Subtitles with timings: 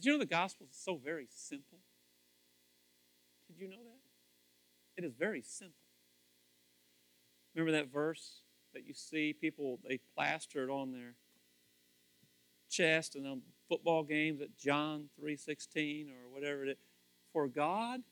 [0.00, 1.76] Did you know the gospel is so very simple?
[3.48, 5.02] Did you know that?
[5.02, 5.74] It is very simple.
[7.54, 8.40] Remember that verse
[8.72, 11.16] that you see people they plaster it on their
[12.70, 16.78] chest and on football games at John 3:16 or whatever it is.
[17.34, 18.02] For God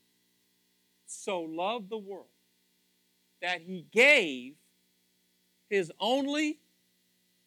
[1.07, 2.29] so loved the world
[3.41, 4.57] that he gave
[5.71, 6.61] his only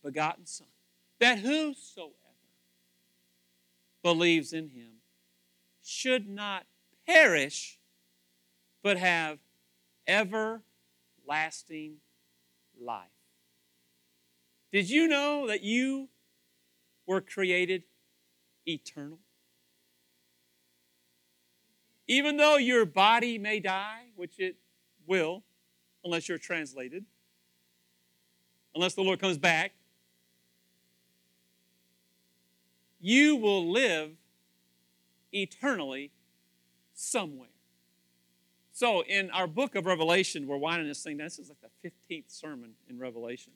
[0.02, 0.68] begotten son
[1.20, 2.16] that whosoever
[4.04, 5.02] believes in him
[5.84, 6.66] should not
[7.08, 7.80] perish
[8.84, 9.40] but have
[10.08, 11.98] everlasting
[12.80, 13.08] life.
[14.72, 16.10] Did you know that you
[17.06, 17.84] were created
[18.66, 19.20] eternal?
[22.08, 24.56] Even though your body may die, which it
[25.06, 25.44] will,
[26.04, 27.06] unless you're translated,
[28.76, 29.74] unless the Lord comes back,
[33.02, 34.12] you will live
[35.34, 36.12] eternally
[36.94, 37.50] somewhere.
[38.74, 41.26] So, in our book of Revelation, we're winding this thing down.
[41.26, 43.54] This is like the 15th sermon in Revelation.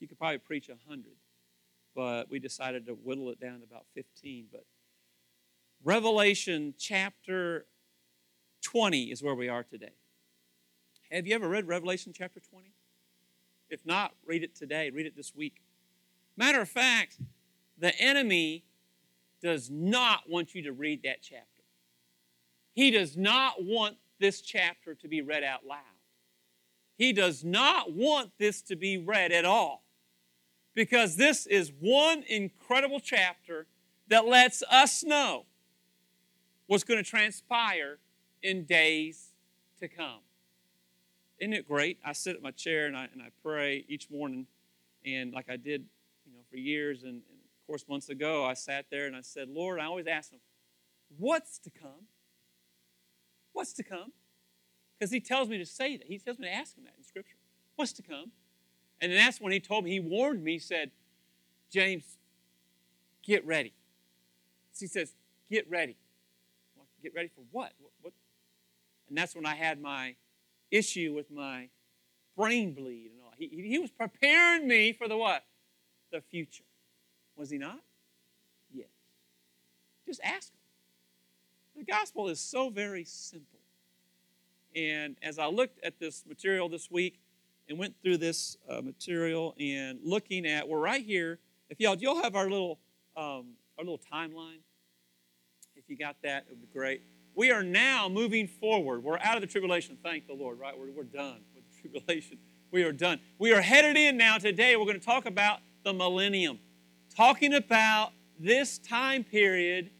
[0.00, 1.04] You could probably preach 100,
[1.94, 4.46] but we decided to whittle it down to about 15.
[4.50, 4.64] But
[5.84, 7.66] Revelation chapter
[8.62, 9.92] 20 is where we are today.
[11.12, 12.72] Have you ever read Revelation chapter 20?
[13.68, 15.62] If not, read it today, read it this week.
[16.36, 17.18] Matter of fact,
[17.78, 18.64] the enemy
[19.42, 21.46] does not want you to read that chapter.
[22.72, 25.80] He does not want this chapter to be read out loud.
[26.96, 29.84] He does not want this to be read at all
[30.74, 33.66] because this is one incredible chapter
[34.08, 35.44] that lets us know
[36.66, 37.98] what's going to transpire
[38.42, 39.32] in days
[39.80, 40.20] to come.
[41.38, 41.98] Isn't it great?
[42.04, 44.46] I sit at my chair and I, and I pray each morning,
[45.04, 45.84] and like I did
[46.24, 47.22] you know, for years, and,
[47.66, 50.38] of course, months ago, I sat there and I said, Lord, I always ask him,
[51.18, 52.06] what's to come?
[53.52, 54.12] What's to come?
[54.96, 56.06] Because he tells me to say that.
[56.06, 57.34] He tells me to ask him that in Scripture.
[57.74, 58.30] What's to come?
[59.00, 60.92] And then that's when he told me, he warned me, he said,
[61.68, 62.04] James,
[63.24, 63.72] get ready.
[64.70, 65.16] So he says,
[65.50, 65.96] get ready.
[66.76, 67.72] Well, get ready for what?
[67.80, 67.90] what?
[68.00, 68.12] What?
[69.08, 70.14] And that's when I had my
[70.70, 71.68] issue with my
[72.36, 73.32] brain bleed and all.
[73.36, 75.42] He, he was preparing me for the what?
[76.12, 76.62] The future.
[77.36, 77.80] Was he not?
[78.72, 78.88] Yes.
[80.06, 81.84] Just ask him.
[81.84, 83.58] The gospel is so very simple.
[84.74, 87.20] And as I looked at this material this week
[87.68, 91.38] and went through this uh, material and looking at, we're right here.
[91.68, 92.78] If y'all, do y'all have our little
[93.16, 94.60] um, our little timeline?
[95.74, 97.02] If you got that, it would be great.
[97.34, 99.02] We are now moving forward.
[99.04, 99.98] We're out of the tribulation.
[100.02, 100.78] Thank the Lord, right?
[100.78, 102.38] We're, we're done with the tribulation.
[102.70, 103.20] We are done.
[103.38, 104.76] We are headed in now today.
[104.76, 106.58] We're going to talk about the millennium,
[107.16, 109.90] talking about this time period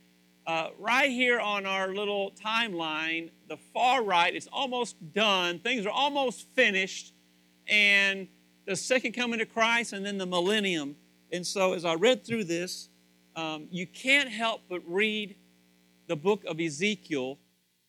[0.47, 5.59] uh, right here on our little timeline, the far right, it's almost done.
[5.59, 7.15] Things are almost finished.
[7.66, 8.28] And
[8.66, 10.97] the second coming of Christ and then the millennium.
[11.32, 12.91] And so as I read through this,
[13.34, 15.37] um, you can't help but read
[16.06, 17.38] the book of Ezekiel,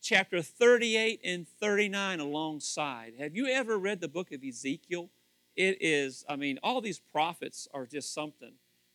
[0.02, 3.12] chapter 38 and 39 alongside.
[3.18, 5.10] Have you ever read the book of Ezekiel?
[5.54, 8.52] It is, I mean, all these prophets are just something.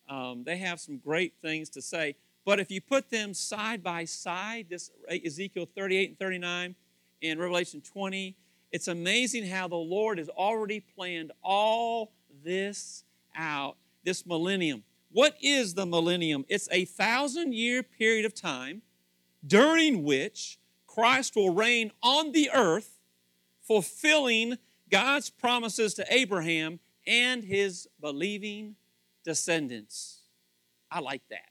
[0.08, 2.16] Um, they have some great things to say.
[2.44, 6.74] But if you put them side by side, this Ezekiel 38 and 39
[7.22, 8.36] and Revelation 20,
[8.70, 12.12] it's amazing how the Lord has already planned all
[12.44, 13.04] this
[13.36, 14.82] out, this millennium.
[15.12, 16.44] What is the millennium?
[16.48, 18.82] It's a thousand year period of time
[19.46, 22.98] during which Christ will reign on the earth,
[23.62, 24.58] fulfilling
[24.90, 28.76] God's promises to Abraham and his believing
[29.24, 30.20] descendants.
[30.90, 31.50] I like that.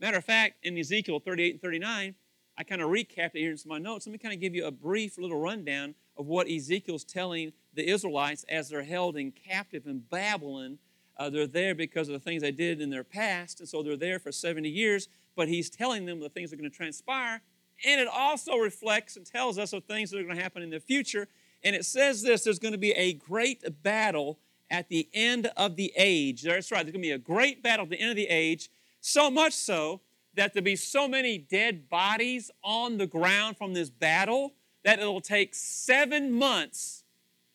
[0.00, 2.14] Matter of fact, in Ezekiel 38 and 39,
[2.58, 4.06] I kind of recapped it here in some of my notes.
[4.06, 7.88] Let me kind of give you a brief little rundown of what Ezekiel's telling the
[7.88, 10.78] Israelites as they're held in captive in Babylon.
[11.16, 13.96] Uh, they're there because of the things they did in their past, and so they're
[13.96, 17.40] there for 70 years, but he's telling them the things that are going to transpire.
[17.86, 20.70] And it also reflects and tells us of things that are going to happen in
[20.70, 21.28] the future.
[21.62, 24.38] And it says this there's going to be a great battle
[24.70, 26.42] at the end of the age.
[26.42, 28.70] That's right, there's going to be a great battle at the end of the age
[29.00, 30.00] so much so
[30.34, 34.52] that there'll be so many dead bodies on the ground from this battle
[34.84, 37.04] that it'll take seven months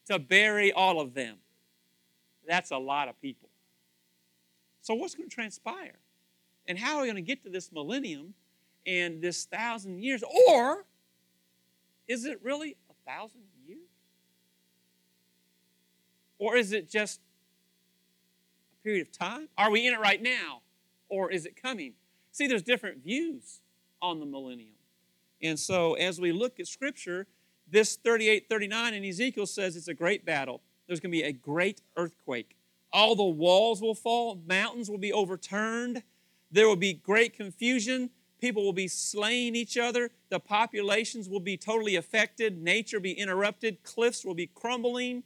[0.07, 1.37] to bury all of them.
[2.47, 3.49] That's a lot of people.
[4.81, 5.97] So, what's going to transpire?
[6.67, 8.33] And how are we going to get to this millennium
[8.85, 10.23] and this thousand years?
[10.49, 10.85] Or
[12.07, 13.41] is it really a thousand?
[16.45, 17.19] Or is it just
[18.79, 19.49] a period of time?
[19.57, 20.61] Are we in it right now?
[21.09, 21.93] or is it coming?
[22.31, 23.61] See, there's different views
[24.01, 24.73] on the millennium.
[25.41, 27.27] And so as we look at Scripture,
[27.69, 30.61] this 38 39 in Ezekiel says it's a great battle.
[30.87, 32.55] There's going to be a great earthquake.
[32.93, 36.03] All the walls will fall, mountains will be overturned,
[36.51, 38.11] there will be great confusion.
[38.39, 40.11] People will be slaying each other.
[40.29, 42.61] The populations will be totally affected.
[42.61, 43.81] Nature will be interrupted.
[43.81, 45.23] Cliffs will be crumbling.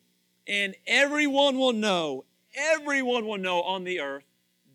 [0.50, 2.26] And everyone will know,
[2.56, 4.26] everyone will know on the earth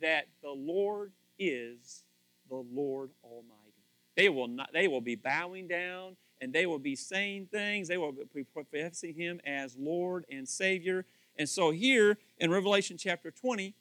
[0.00, 2.04] that the Lord is
[2.48, 3.82] the Lord Almighty.
[4.16, 7.88] They will not, they will be bowing down and they will be saying things.
[7.88, 11.06] They will be professing him as Lord and Savior.
[11.36, 13.74] And so here in Revelation chapter 20,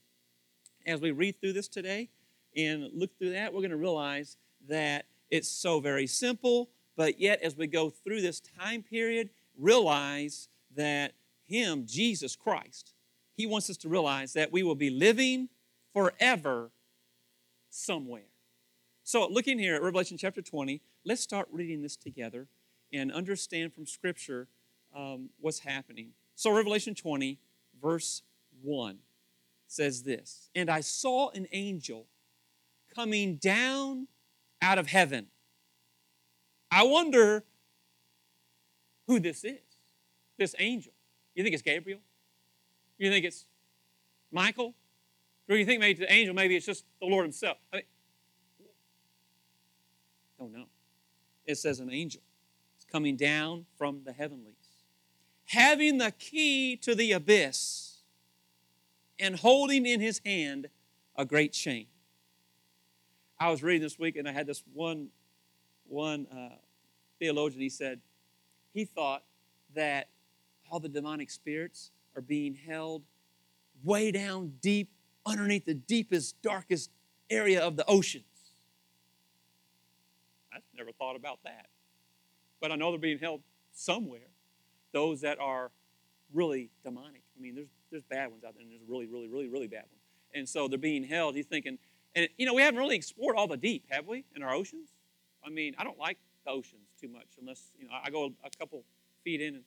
[0.88, 2.10] as we read through this today
[2.58, 4.38] and look through that, we're going to realize
[4.68, 9.30] that it's so very simple, but yet as we go through this time period,
[9.60, 11.14] realize that
[11.46, 12.94] Him, Jesus Christ,
[13.36, 15.50] He wants us to realize that we will be living
[15.94, 16.72] forever
[17.70, 18.30] somewhere.
[19.04, 22.48] So, looking here at Revelation chapter 20, let's start reading this together
[22.94, 24.48] and understand from Scripture
[24.96, 26.12] um, what's happening.
[26.36, 27.38] So, Revelation 20,
[27.82, 28.22] verse
[28.62, 28.98] 1
[29.68, 32.08] says this And I saw an angel
[32.96, 34.08] coming down
[34.62, 35.28] out of heaven.
[36.72, 37.44] I wonder
[39.08, 39.60] who this is,
[40.38, 40.93] this angel.
[41.36, 42.00] You think it's Gabriel?
[42.98, 43.46] You think it's
[44.32, 44.74] Michael?
[45.50, 47.58] Or you think maybe the angel, maybe it's just the Lord Himself?
[47.72, 47.86] I mean,
[50.40, 50.66] oh no.
[51.46, 52.22] It says an angel
[52.80, 54.54] is coming down from the heavenlies,
[55.46, 57.98] having the key to the abyss,
[59.20, 60.68] and holding in his hand
[61.16, 61.88] a great chain.
[63.40, 65.10] I was reading this week and I had this one,
[65.88, 66.56] one uh,
[67.20, 68.00] theologian, he said,
[68.74, 69.24] he thought
[69.76, 70.08] that
[70.74, 73.04] all the demonic spirits are being held
[73.84, 74.90] way down deep
[75.24, 76.90] underneath the deepest, darkest
[77.30, 78.24] area of the oceans.
[80.52, 81.68] I never thought about that.
[82.60, 83.42] But I know they're being held
[83.72, 84.32] somewhere.
[84.94, 85.70] Those that are
[86.34, 87.22] really demonic.
[87.38, 89.84] I mean, there's, there's bad ones out there, and there's really, really, really, really bad
[89.84, 90.02] ones.
[90.34, 91.36] And so they're being held.
[91.36, 91.78] He's thinking,
[92.16, 94.90] and you know, we haven't really explored all the deep, have we, in our oceans?
[95.46, 98.50] I mean, I don't like the oceans too much unless, you know, I go a
[98.58, 98.84] couple
[99.24, 99.64] feet in and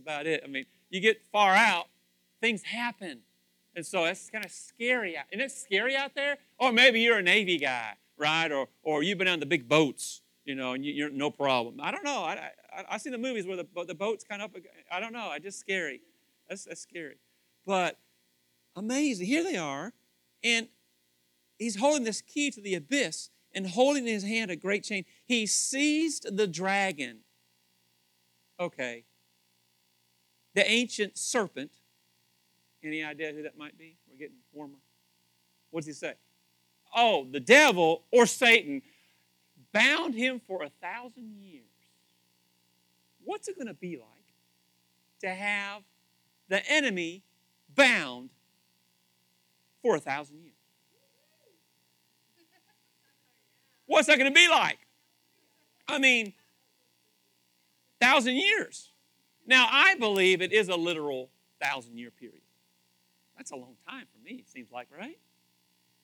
[0.00, 0.42] about it.
[0.44, 1.86] I mean, you get far out,
[2.40, 3.20] things happen.
[3.74, 5.16] And so that's kind of scary.
[5.30, 6.38] Isn't it scary out there?
[6.58, 8.50] Or maybe you're a Navy guy, right?
[8.50, 11.76] Or, or you've been on the big boats, you know, and you, are no problem.
[11.80, 12.22] I don't know.
[12.24, 14.62] I, I, I see the movies where the, the boat's kind of up.
[14.90, 15.32] I don't know.
[15.32, 16.00] It's just scary.
[16.48, 17.18] That's, that's scary.
[17.64, 17.98] But
[18.74, 19.26] amazing.
[19.26, 19.92] Here they are.
[20.42, 20.68] And
[21.58, 25.04] he's holding this key to the abyss and holding in his hand a great chain.
[25.24, 27.20] He seized the dragon.
[28.58, 29.04] Okay.
[30.54, 31.70] The ancient serpent.
[32.82, 33.96] Any idea who that might be?
[34.10, 34.78] We're getting warmer.
[35.70, 36.14] What does he say?
[36.94, 38.82] Oh, the devil or Satan
[39.72, 41.64] bound him for a thousand years.
[43.24, 44.24] What's it going to be like
[45.20, 45.82] to have
[46.48, 47.22] the enemy
[47.74, 48.30] bound
[49.82, 50.54] for a thousand years?
[53.86, 54.78] What's that going to be like?
[55.88, 56.32] I mean,
[58.00, 58.92] thousand years.
[59.50, 61.28] Now, I believe it is a literal
[61.60, 62.40] thousand year period.
[63.36, 65.18] That's a long time for me, it seems like, right?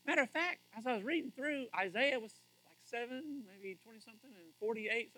[0.05, 2.33] Matter of fact, as I was reading through, Isaiah was
[2.67, 5.13] like seven, maybe 20 something, and 48.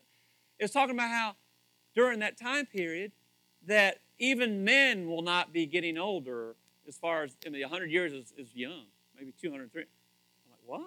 [0.59, 1.37] It was talking about how
[1.95, 3.13] during that time period
[3.67, 6.55] that even men will not be getting older
[6.87, 8.85] as far as, I mean, 100 years is, is young,
[9.17, 9.81] maybe 203.
[9.81, 9.89] I'm
[10.51, 10.87] like, what?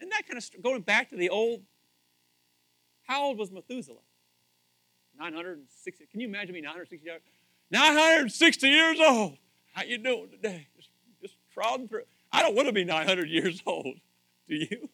[0.00, 1.60] Isn't that kind of going back to the old?
[3.02, 3.98] How old was Methuselah?
[5.18, 6.06] 960.
[6.06, 7.20] Can you imagine me 960 years?
[7.70, 9.36] 960 years old.
[9.72, 10.68] How you doing today?
[10.76, 10.90] Just,
[11.20, 12.04] just trotting through.
[12.32, 13.96] I don't want to be 900 years old.
[14.48, 14.88] Do you?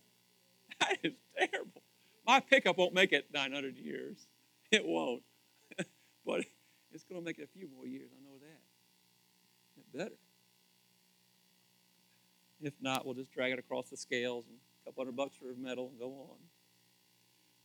[0.80, 1.82] That is terrible.
[2.26, 4.16] My pickup won't make it 900 years.
[4.70, 5.22] It won't.
[6.26, 6.44] but
[6.92, 8.10] it's going to make it a few more years.
[8.16, 8.60] I know that.
[9.76, 10.16] It better.
[12.62, 15.50] If not, we'll just drag it across the scales and a couple hundred bucks for
[15.50, 16.36] a metal and go on.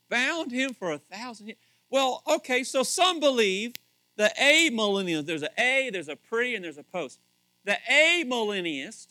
[0.09, 1.57] Bound him for a thousand years.
[1.89, 3.73] Well, okay, so some believe
[4.17, 7.19] the amillennialist, there's an A, there's a pre, and there's a post.
[7.65, 9.07] The amillennialist,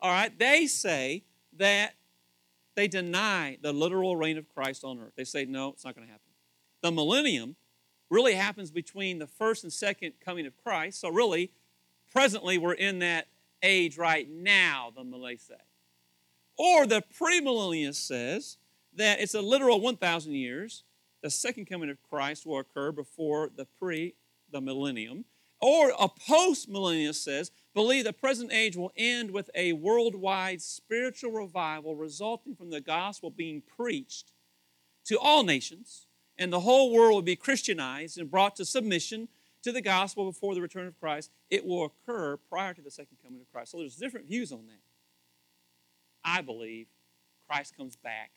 [0.00, 1.24] all right, they say
[1.56, 1.94] that
[2.74, 5.12] they deny the literal reign of Christ on earth.
[5.16, 6.30] They say, no, it's not going to happen.
[6.80, 7.56] The millennium
[8.10, 11.00] really happens between the first and second coming of Christ.
[11.00, 11.50] So, really,
[12.12, 13.26] presently, we're in that
[13.62, 15.54] age right now, the Malay say.
[16.56, 18.56] Or the premillennialist says
[18.94, 20.84] that it's a literal 1,000 years.
[21.28, 24.14] The second coming of Christ will occur before the pre,
[24.50, 25.26] the millennium.
[25.60, 31.32] Or a post millennial says believe the present age will end with a worldwide spiritual
[31.32, 34.32] revival resulting from the gospel being preached
[35.04, 36.06] to all nations,
[36.38, 39.28] and the whole world will be Christianized and brought to submission
[39.60, 41.30] to the gospel before the return of Christ.
[41.50, 43.72] It will occur prior to the second coming of Christ.
[43.72, 44.80] So there's different views on that.
[46.24, 46.86] I believe
[47.46, 48.30] Christ comes back.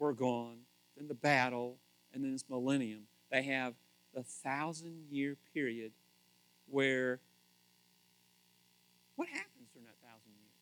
[0.00, 0.62] We're gone.
[0.96, 1.78] Then the battle,
[2.12, 3.02] and then this millennium.
[3.30, 3.74] They have
[4.14, 5.92] the thousand year period
[6.68, 7.20] where
[9.16, 10.54] what happens during that thousand years?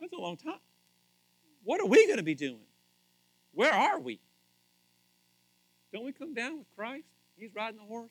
[0.00, 0.60] That's a long time.
[1.64, 2.60] What are we going to be doing?
[3.52, 4.20] Where are we?
[5.92, 7.06] Don't we come down with Christ?
[7.36, 8.10] He's riding the horse.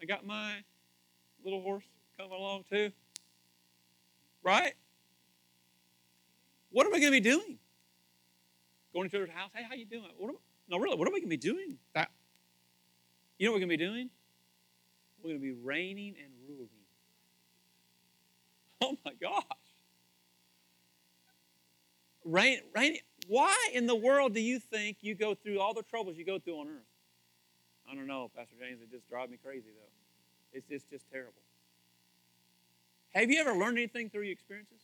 [0.00, 0.56] I got my
[1.44, 1.84] little horse
[2.18, 2.90] coming along too.
[4.42, 4.74] Right?
[6.70, 7.58] What are we going to be doing?
[8.92, 9.50] Going to other's house.
[9.54, 10.04] Hey, how you doing?
[10.16, 11.76] What are, no, really, what are we going to be doing?
[11.94, 12.10] That,
[13.38, 14.10] you know what we're going to be doing?
[15.22, 16.68] We're going to be reigning and ruling.
[18.80, 19.42] Oh my gosh.
[22.24, 26.16] Reign, reign, why in the world do you think you go through all the troubles
[26.16, 26.86] you go through on earth?
[27.90, 28.80] I don't know, Pastor James.
[28.82, 30.58] It just drives me crazy, though.
[30.58, 31.42] It's, it's just terrible.
[33.14, 34.80] Have you ever learned anything through your experiences?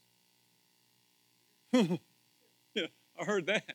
[2.74, 2.86] yeah,
[3.20, 3.74] I heard that.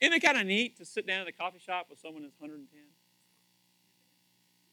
[0.00, 2.38] Isn't it kind of neat to sit down at a coffee shop with someone that's
[2.38, 2.80] 110?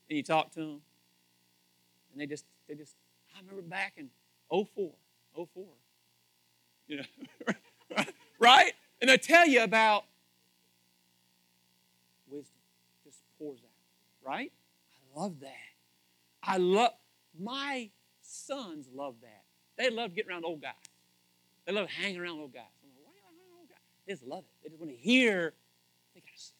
[0.10, 0.82] And you talk to them,
[2.12, 2.96] and they just, they just,
[3.36, 4.10] I remember back in
[4.50, 4.66] 04,
[5.36, 5.66] 04.
[6.88, 7.54] You know,
[8.40, 8.72] right?
[9.02, 10.06] And they tell you about
[12.30, 12.56] wisdom
[13.04, 14.54] just pours out, right?
[14.96, 15.52] I love that.
[16.42, 16.94] I love
[17.38, 17.90] my
[18.22, 19.44] sons love that.
[19.78, 20.74] They love getting around old guys.
[21.66, 22.64] They love hanging around old guys.
[24.08, 24.64] They just love it.
[24.64, 25.54] They just want to hear
[26.16, 26.54] they got to say.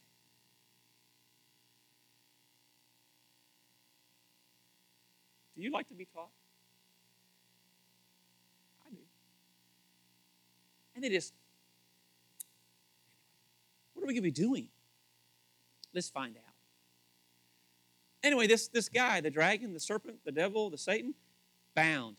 [5.56, 6.30] Do you like to be taught?
[8.86, 8.98] I do.
[10.94, 11.34] And they just,
[13.94, 14.68] what are we going to be doing?
[15.94, 16.44] Let's find out.
[18.24, 21.16] Anyway, this, this guy, the dragon, the serpent, the devil, the Satan,
[21.74, 22.18] bound.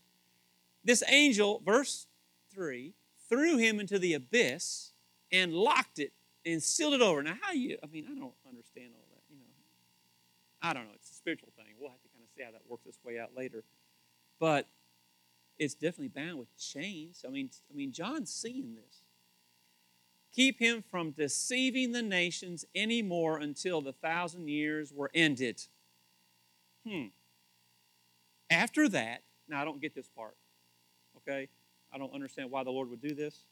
[0.83, 2.07] This angel, verse
[2.53, 2.93] 3,
[3.29, 4.93] threw him into the abyss
[5.31, 6.13] and locked it
[6.45, 7.21] and sealed it over.
[7.21, 9.45] Now, how you, I mean, I don't understand all that, you know.
[10.61, 10.93] I don't know.
[10.95, 11.75] It's a spiritual thing.
[11.79, 13.63] We'll have to kind of see how that works its way out later.
[14.39, 14.67] But
[15.57, 17.23] it's definitely bound with chains.
[17.27, 19.01] I mean, I mean, John's seeing this.
[20.33, 25.63] Keep him from deceiving the nations anymore until the thousand years were ended.
[26.87, 27.07] Hmm.
[28.49, 30.35] After that, now I don't get this part,
[31.17, 31.49] okay?
[31.91, 33.43] I don't understand why the Lord would do this,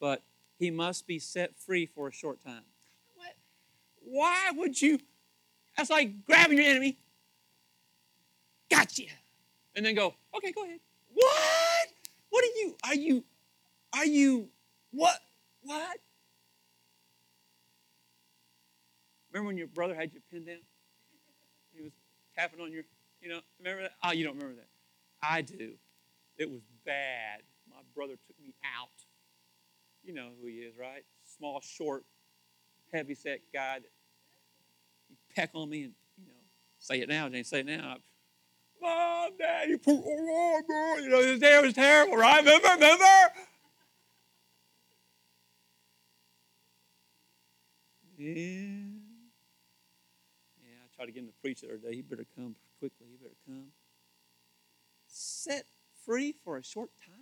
[0.00, 0.22] but
[0.58, 2.62] he must be set free for a short time.
[3.14, 3.34] What?
[4.02, 4.98] Why would you?
[5.76, 6.96] That's like grabbing your enemy.
[8.70, 9.04] Gotcha.
[9.74, 10.80] And then go, okay, go ahead.
[11.12, 11.88] What?
[12.30, 12.76] What are you?
[12.84, 13.24] Are you?
[13.94, 14.48] Are you?
[14.90, 15.18] What?
[15.62, 15.98] What?
[19.30, 20.56] Remember when your brother had you pinned down?
[21.74, 21.92] He was
[22.34, 22.84] tapping on your,
[23.20, 23.92] you know, remember that?
[24.02, 24.68] Oh, you don't remember that.
[25.22, 25.72] I do.
[26.38, 27.42] It was bad.
[27.68, 28.88] My brother took me out.
[30.06, 31.04] You know who he is, right?
[31.36, 32.04] Small, short,
[32.92, 33.90] heavy set guy that
[35.10, 36.40] you peck on me and, you know,
[36.78, 37.96] say it now, James, say it now.
[38.80, 42.38] Mom, Dad, you put, oh, oh, you know, this day was terrible, right?
[42.38, 43.04] Remember, remember?
[48.16, 48.34] Yeah.
[50.62, 51.96] Yeah, I tried to get him to preach the other day.
[51.96, 53.08] He better come quickly.
[53.10, 53.72] He better come.
[55.08, 55.64] Set
[56.04, 57.15] free for a short time?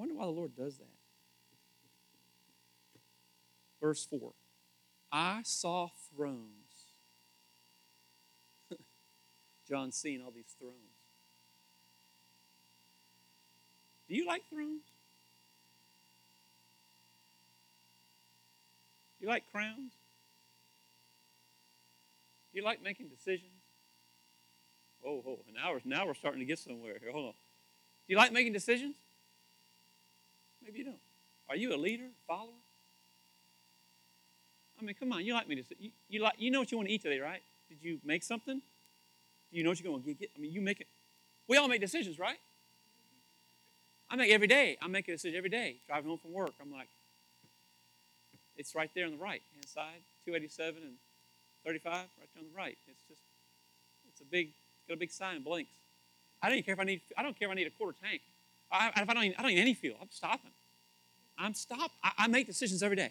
[0.00, 0.86] Wonder why the Lord does that.
[3.82, 4.32] Verse 4
[5.12, 6.94] I saw thrones.
[9.68, 10.74] John's seeing all these thrones.
[14.08, 14.84] Do you like thrones?
[19.20, 19.92] You like crowns?
[22.54, 23.52] Do You like making decisions?
[25.06, 27.12] Oh, oh, now we're, now we're starting to get somewhere here.
[27.12, 27.32] Hold on.
[27.32, 28.96] Do you like making decisions?
[30.62, 31.00] Maybe you don't.
[31.48, 32.52] Are you a leader, follower?
[34.80, 36.78] I mean, come on, you like me to you, you like you know what you
[36.78, 37.42] want to eat today, right?
[37.68, 38.60] Did you make something?
[39.50, 40.30] Do you know what you're going to get?
[40.36, 40.86] I mean, you make it.
[41.48, 42.38] We all make decisions, right?
[44.08, 44.76] I make every day.
[44.80, 45.76] I make a decision every day.
[45.86, 46.88] Driving home from work, I'm like,
[48.56, 50.94] it's right there on the right hand side, 287 and
[51.64, 52.76] 35, right there on the right.
[52.88, 53.22] It's just,
[54.08, 55.70] it's a big, it's got a big sign, blinks.
[56.42, 58.22] I don't care if I need, I don't care if I need a quarter tank.
[58.72, 59.96] I, I don't, need, I don't any fuel.
[60.00, 60.52] I'm stopping.
[61.38, 61.96] I'm stopping.
[62.02, 63.10] I, I make decisions every day.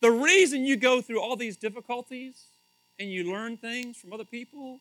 [0.00, 2.44] The reason you go through all these difficulties
[2.98, 4.80] and you learn things from other people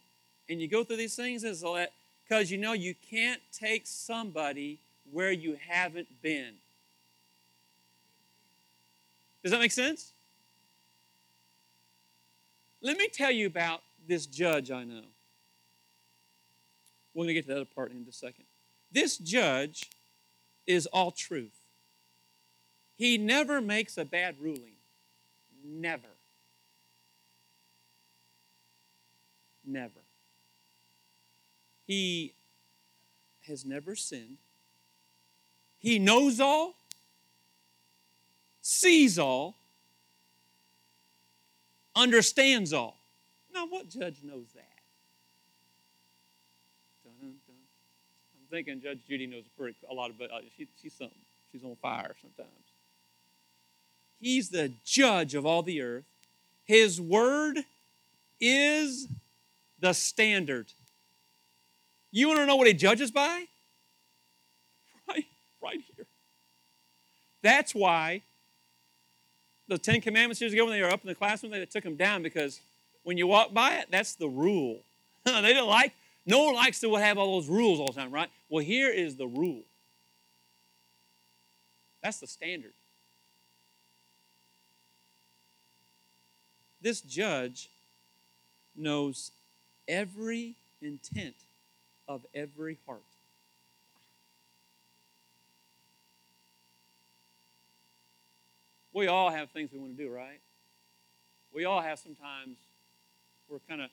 [0.50, 1.91] and you go through these things is that
[2.24, 4.79] because you know you can't take somebody
[5.12, 6.53] where you haven't been.
[9.43, 10.12] Does that make sense?
[12.81, 15.01] Let me tell you about this judge I know.
[17.13, 18.46] We're going to get to other part in just a second.
[18.98, 19.92] This judge
[20.66, 21.62] is all truth.
[22.96, 24.74] He never makes a bad ruling.
[25.63, 26.08] Never.
[29.63, 30.00] Never.
[31.86, 32.34] He
[33.46, 34.38] has never sinned.
[35.77, 36.74] He knows all,
[38.63, 39.58] sees all,
[41.96, 42.98] understands all.
[43.54, 44.66] Now, what judge knows that?
[48.50, 50.32] Thinking Judge Judy knows a, pretty, a lot about.
[50.32, 51.18] Uh, she, she's something.
[51.51, 52.51] She's on fire sometimes.
[54.20, 56.06] He's the judge of all the earth.
[56.66, 57.60] His word
[58.39, 59.08] is
[59.80, 60.68] the standard.
[62.12, 63.46] You want to know what he judges by?
[65.10, 65.24] Right,
[65.63, 66.06] right here.
[67.42, 68.24] That's why
[69.70, 71.96] the Ten Commandments years ago when they were up in the classroom, they took them
[71.96, 72.60] down because
[73.04, 74.80] when you walk by it, that's the rule.
[75.24, 75.94] they didn't like,
[76.27, 78.29] no one likes to have all those rules all the time, right?
[78.50, 79.63] Well, here is the rule.
[82.03, 82.74] That's the standard.
[86.81, 87.69] This judge
[88.75, 89.31] knows
[89.88, 91.36] every intent
[92.07, 93.01] of every heart.
[98.93, 100.39] We all have things we want to do, right?
[101.53, 102.57] We all have sometimes
[103.48, 103.89] we're kind of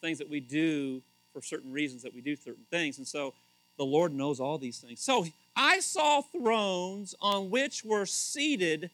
[0.00, 1.02] things that we do
[1.32, 3.34] for certain reasons that we do certain things, and so
[3.76, 5.00] the Lord knows all these things.
[5.00, 8.90] So I saw thrones on which were seated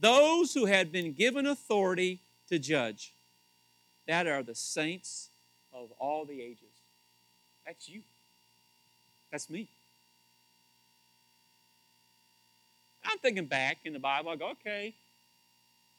[0.00, 3.12] those who had been given authority to judge.
[4.06, 5.28] That are the saints
[5.72, 6.72] of all the ages.
[7.66, 8.00] That's you.
[9.30, 9.68] That's me.
[13.04, 14.94] I'm thinking back in the Bible, I go, okay,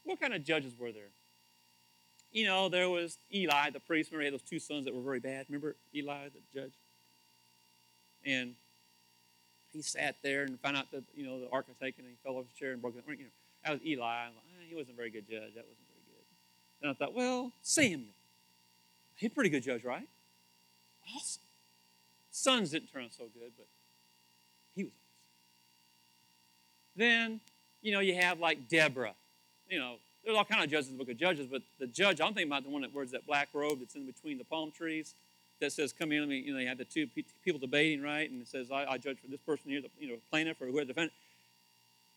[0.04, 1.10] what kind of judges were there?
[2.34, 4.12] You know, there was Eli, the priest.
[4.12, 5.46] Remember, he had those two sons that were very bad.
[5.48, 6.74] Remember Eli, the judge?
[8.26, 8.56] And
[9.72, 12.18] he sat there and found out that, you know, the ark was taken and he
[12.24, 13.04] fell off his chair and broke it.
[13.08, 13.30] You know,
[13.64, 14.26] that was Eli.
[14.26, 15.54] Like, eh, he wasn't a very good judge.
[15.54, 16.26] That wasn't very good.
[16.82, 18.14] And I thought, well, Samuel.
[19.16, 20.08] He's a pretty good judge, right?
[21.16, 21.44] Awesome.
[22.32, 23.68] Sons didn't turn out so good, but
[24.76, 25.04] he was awesome.
[26.96, 27.42] Then,
[27.84, 29.14] you know, you have like Deborah.
[29.70, 32.22] You know, there's all kind of judges in the book of Judges, but the judge,
[32.22, 34.72] I'm thinking about the one that wears that black robe that's in between the palm
[34.72, 35.16] trees
[35.60, 37.08] that says, "Come in." You know, you had the two
[37.44, 38.30] people debating, right?
[38.30, 40.66] And it says, "I, I judge for this person here, the you know plaintiff or
[40.68, 41.14] whoever the defendant."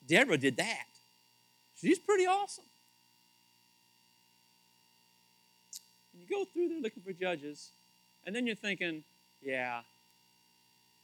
[0.07, 0.87] Deborah did that.
[1.81, 2.65] She's pretty awesome.
[6.13, 7.71] And you go through there looking for judges,
[8.25, 9.03] and then you're thinking,
[9.43, 9.83] "Yeah,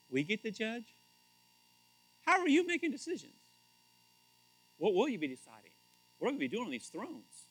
[0.09, 0.85] we get to judge.
[2.25, 3.35] How are you making decisions?
[4.79, 5.72] What will you be deciding?
[6.23, 7.43] What are we going to be doing on these thrones?"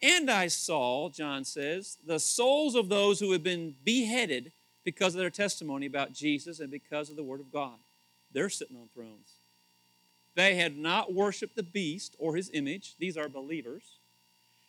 [0.00, 4.52] And I saw, John says, the souls of those who had been beheaded
[4.84, 7.78] because of their testimony about Jesus and because of the Word of God.
[8.30, 9.32] They're sitting on thrones.
[10.36, 13.82] They had not worshiped the beast or his image, these are believers,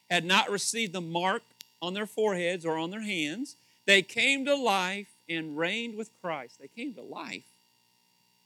[0.09, 1.43] had not received the mark
[1.81, 3.57] on their foreheads or on their hands.
[3.85, 6.59] They came to life and reigned with Christ.
[6.59, 7.43] They came to life.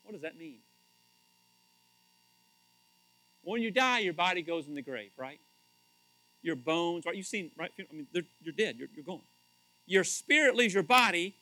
[0.04, 0.60] What does that mean?
[3.50, 5.40] When you die, your body goes in the grave, right?
[6.42, 7.16] Your bones, right?
[7.16, 7.72] You've seen, right?
[7.80, 8.76] I mean, you're dead.
[8.78, 9.22] You're, you're gone.
[9.86, 11.36] Your spirit leaves your body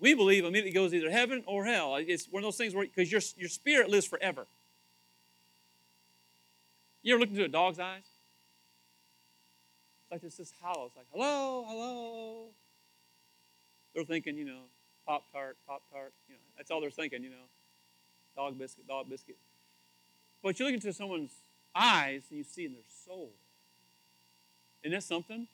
[0.00, 1.96] we believe immediately goes either heaven or hell.
[1.96, 4.46] It's one of those things where, because your, your spirit lives forever.
[7.02, 8.08] You ever look into a dog's eyes?
[10.02, 10.86] It's like it's this hollow.
[10.86, 12.46] It's like, hello, hello.
[13.94, 14.62] They're thinking, you know,
[15.06, 16.12] Pop Tart, Pop Tart.
[16.28, 17.36] You know, that's all they're thinking, you know.
[18.36, 19.36] Dog biscuit, dog biscuit.
[20.42, 21.32] But you look into someone's
[21.74, 23.30] eyes and you see in their soul.
[24.82, 25.46] Isn't that something?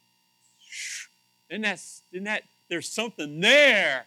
[1.51, 1.81] Isn't that,
[2.13, 4.07] isn't that there's something there?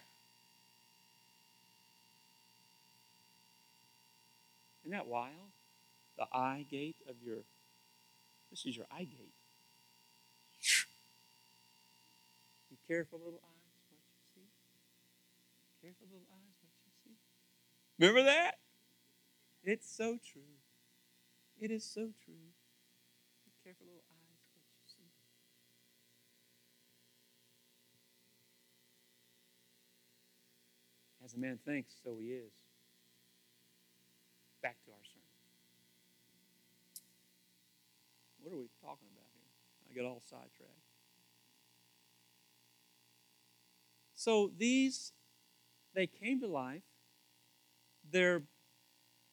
[4.84, 5.34] Isn't that wild?
[6.18, 7.38] The eye gate of your,
[8.50, 9.32] this is your eye gate.
[12.70, 14.48] Be careful, little eyes, what you see.
[15.82, 17.16] Careful, little eyes, what you see.
[17.98, 18.58] Remember that?
[19.64, 20.42] It's so true.
[21.60, 22.34] It is so true.
[23.44, 25.12] Be careful, little eyes, what you see.
[31.22, 32.52] As a man thinks, so he is
[34.62, 35.20] back to our sermon.
[38.42, 39.90] what are we talking about here?
[39.90, 40.88] I get all sidetracked.
[44.14, 45.12] So these,
[45.94, 46.82] they came to life.
[48.10, 48.42] Their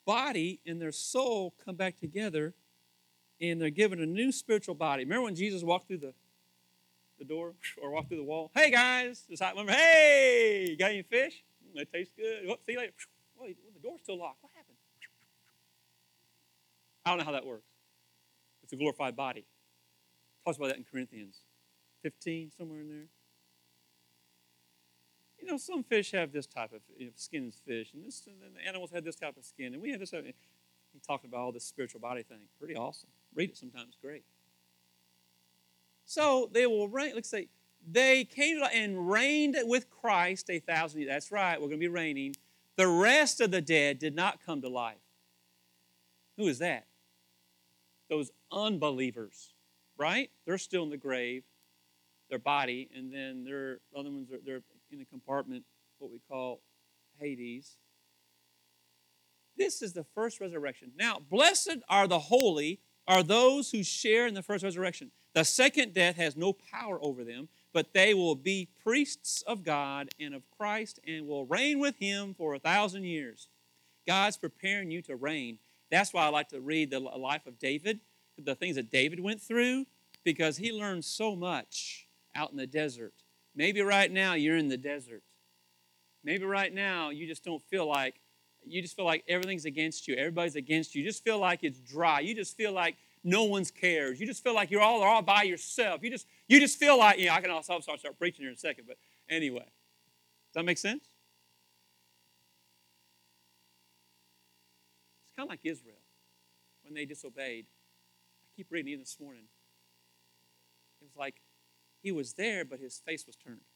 [0.07, 2.55] body and their soul come back together,
[3.41, 5.03] and they're given a new spiritual body.
[5.03, 6.13] Remember when Jesus walked through the,
[7.19, 8.49] the door or walked through the wall?
[8.55, 11.43] Hey guys, remember, hey, got any fish?
[11.61, 12.47] Mm, they taste good.
[12.47, 12.93] What, see you later.
[13.37, 14.41] Well, the door's still locked.
[14.41, 14.77] What happened?
[17.05, 17.67] I don't know how that works.
[18.63, 19.45] It's a glorified body.
[20.45, 21.41] Talks about that in Corinthians
[22.01, 23.07] 15, somewhere in there
[25.47, 28.35] you know, some fish have this type of you know, skin fish, and, this, and
[28.53, 30.11] the animals have this type of skin, and we have this.
[30.11, 32.39] Type of, he talked about all this spiritual body thing.
[32.59, 33.07] Pretty awesome.
[33.33, 33.95] Read it sometimes.
[34.01, 34.25] Great.
[36.03, 37.13] So they will reign.
[37.15, 37.47] Let's say
[37.89, 41.11] they came and reigned with Christ a thousand years.
[41.11, 41.55] That's right.
[41.61, 42.35] We're going to be reigning.
[42.75, 44.97] The rest of the dead did not come to life.
[46.35, 46.87] Who is that?
[48.09, 49.53] Those unbelievers,
[49.97, 50.29] right?
[50.45, 51.43] They're still in the grave,
[52.29, 55.63] their body, and then their other ones are they're in a compartment,
[55.99, 56.61] what we call
[57.19, 57.77] Hades.
[59.57, 60.91] This is the first resurrection.
[60.97, 65.11] Now, blessed are the holy, are those who share in the first resurrection.
[65.33, 70.09] The second death has no power over them, but they will be priests of God
[70.19, 73.49] and of Christ and will reign with him for a thousand years.
[74.05, 75.59] God's preparing you to reign.
[75.91, 77.99] That's why I like to read the life of David,
[78.37, 79.85] the things that David went through,
[80.23, 83.13] because he learned so much out in the desert
[83.57, 85.23] Maybe right now you're in the desert.
[86.23, 88.21] Maybe right now you just don't feel like
[88.63, 90.15] you just feel like everything's against you.
[90.15, 91.01] Everybody's against you.
[91.01, 92.19] You just feel like it's dry.
[92.19, 94.19] You just feel like no one's cares.
[94.19, 96.03] You just feel like you're all, all by yourself.
[96.03, 98.49] You just you just feel like, you know, I can also start, start preaching here
[98.49, 99.65] in a second, but anyway.
[99.65, 101.03] Does that make sense?
[105.25, 105.97] It's kind of like Israel
[106.83, 107.65] when they disobeyed.
[107.65, 109.45] I keep reading even this morning.
[111.01, 111.41] It was like
[112.07, 113.67] he was there, but his face was turned.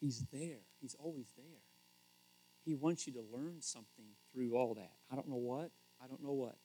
[0.00, 0.66] He's there.
[0.80, 1.62] He's always there.
[2.64, 4.90] He wants you to learn something through all that.
[5.12, 5.70] I don't know what.
[6.02, 6.56] I don't know what.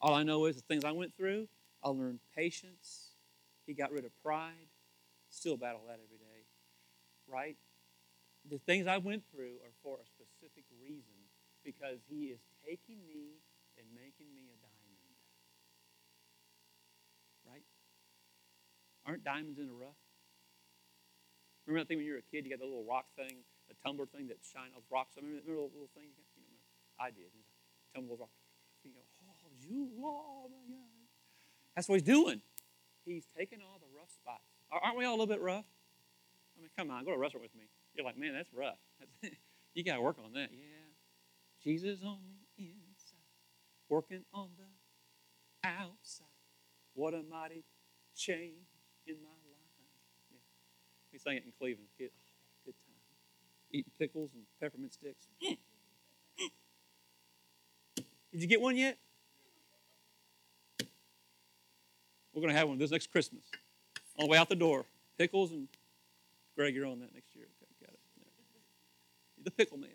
[0.00, 1.46] All I know is the things I went through,
[1.84, 3.10] I learned patience.
[3.64, 4.66] He got rid of pride.
[5.30, 6.42] Still battle that every day.
[7.28, 7.56] Right?
[8.50, 11.30] The things I went through are for a specific reason
[11.64, 13.38] because He is taking me
[13.78, 14.63] and making me a
[19.06, 20.00] Aren't diamonds in the rough?
[21.66, 22.44] Remember that thing when you were a kid?
[22.44, 25.16] You got the little rock thing, the tumbler thing that shine those rocks.
[25.16, 26.12] Remember, the little thing?
[26.36, 26.60] You know,
[27.00, 27.32] I did.
[27.94, 28.36] Tumble those rocks.
[28.84, 31.08] You go, oh, you, oh my God.
[31.74, 32.40] That's what he's doing.
[33.04, 34.44] He's taking all the rough spots.
[34.70, 35.64] Aren't we all a little bit rough?
[36.56, 37.68] I mean, come on, go to a restaurant with me.
[37.94, 38.78] You're like, man, that's rough.
[39.74, 40.50] you got to work on that.
[40.52, 40.84] Yeah.
[41.62, 42.18] Jesus on
[42.58, 43.24] the inside,
[43.88, 46.26] working on the outside.
[46.94, 47.64] What a mighty
[48.14, 48.73] change
[49.06, 49.70] in my life.
[50.30, 50.38] Yeah.
[51.12, 51.88] We sang it in Cleveland.
[51.98, 52.10] Good,
[52.66, 52.74] time.
[53.70, 55.26] Eating pickles and peppermint sticks.
[58.32, 58.98] Did you get one yet?
[62.32, 63.44] We're going to have one this next Christmas.
[64.18, 64.84] On the way out the door.
[65.18, 65.68] Pickles and
[66.56, 67.46] Greg, you're on that next year.
[67.62, 68.00] Okay, got it.
[68.18, 69.44] Yeah.
[69.44, 69.90] The pickle man.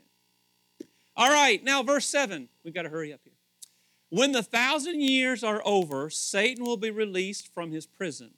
[1.16, 2.48] All right, now verse 7.
[2.64, 3.34] We've got to hurry up here.
[4.10, 8.32] When the thousand years are over, Satan will be released from his prison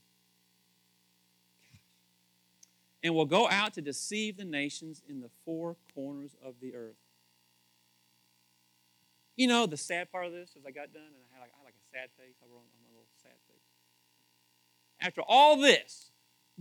[3.04, 6.96] and will go out to deceive the nations in the four corners of the earth.
[9.36, 11.52] You know, the sad part of this, as I got done, and I had like,
[11.56, 13.64] I had like a sad face, I wrote on my little sad face.
[15.00, 16.12] After all this,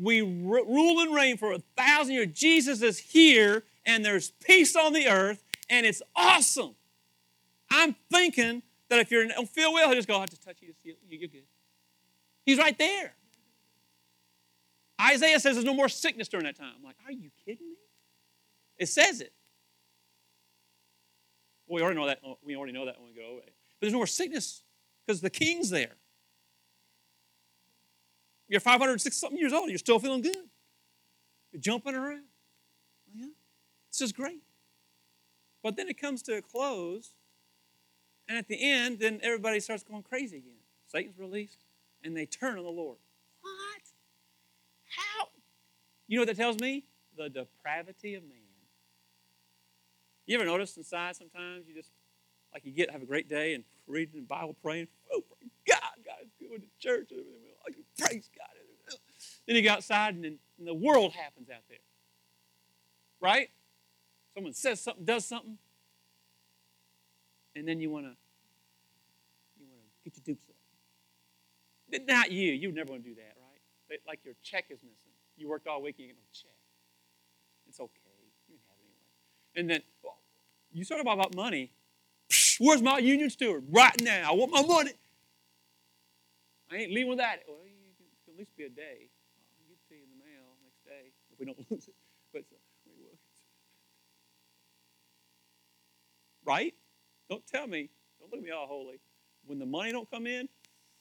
[0.01, 2.29] we rule and reign for a thousand years.
[2.33, 6.75] Jesus is here, and there's peace on the earth, and it's awesome.
[7.71, 10.73] I'm thinking that if you don't feel well, he'll just go, I'll just touch you,
[10.83, 11.43] you're good.
[12.47, 13.13] He's right there.
[15.01, 16.73] Isaiah says there's no more sickness during that time.
[16.77, 17.77] I'm like, are you kidding me?
[18.79, 19.33] It says it.
[21.69, 22.21] We already know that.
[22.45, 23.45] We already know that when we go away.
[23.45, 24.63] But there's no more sickness
[25.07, 25.97] because the king's there.
[28.49, 29.69] You're 506 something years old.
[29.69, 30.49] You're still feeling good.
[31.53, 32.25] You're jumping around.
[33.15, 33.27] Yeah,
[33.89, 34.43] it's just great.
[35.63, 37.13] But then it comes to a close,
[38.29, 40.59] and at the end, then everybody starts going crazy again.
[40.89, 41.65] Satan's released,
[42.03, 42.99] and they turn on the Lord.
[44.97, 45.29] How?
[46.07, 46.85] You know what that tells me?
[47.17, 48.39] The depravity of man.
[50.27, 51.91] You ever notice inside sometimes you just,
[52.53, 56.05] like you get, have a great day and reading the Bible, praying, oh, praise God,
[56.05, 57.11] God is good to church.
[57.99, 58.97] Praise God.
[59.47, 61.79] Then you go outside and, then, and the world happens out there.
[63.21, 63.51] Right?
[64.35, 65.59] Someone says something, does something,
[67.57, 68.13] and then you want to
[69.59, 72.07] you want to get your dukes up.
[72.07, 72.53] Not you.
[72.53, 73.35] You never want to do that,
[74.07, 75.13] like your check is missing.
[75.37, 76.57] You worked all week and you get no check.
[77.69, 78.01] It's okay.
[78.49, 79.57] You can have it anyway.
[79.57, 80.19] And then well,
[80.73, 81.73] you start about, about money.
[82.59, 83.65] Where's my union steward?
[83.71, 84.31] Right now.
[84.31, 84.93] I want my money.
[86.71, 87.45] I ain't leaving without it.
[87.49, 89.09] Well, you can at least be a day.
[89.59, 91.95] I'll get to you in the mail next day if we don't lose it.
[92.33, 92.45] But
[96.45, 96.75] right?
[97.29, 97.91] Don't tell me.
[98.19, 99.01] Don't look at me all holy.
[99.47, 100.49] When the money don't come in,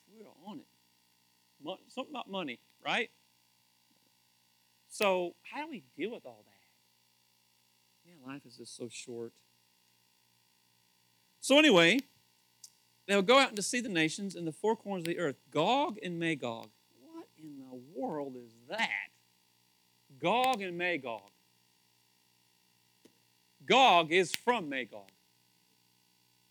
[0.08, 0.66] we're on it.
[1.90, 3.10] Something about money, right?
[4.90, 6.50] So how do we deal with all that?
[8.06, 9.34] Yeah, life is just so short.
[11.42, 12.00] So anyway,
[13.08, 15.38] they'll go out and to see the nations in the four corners of the earth,
[15.52, 16.70] Gog and Magog.
[17.02, 19.10] What in the world is that?
[20.20, 21.30] Gog and Magog.
[23.66, 25.12] Gog is from Magog.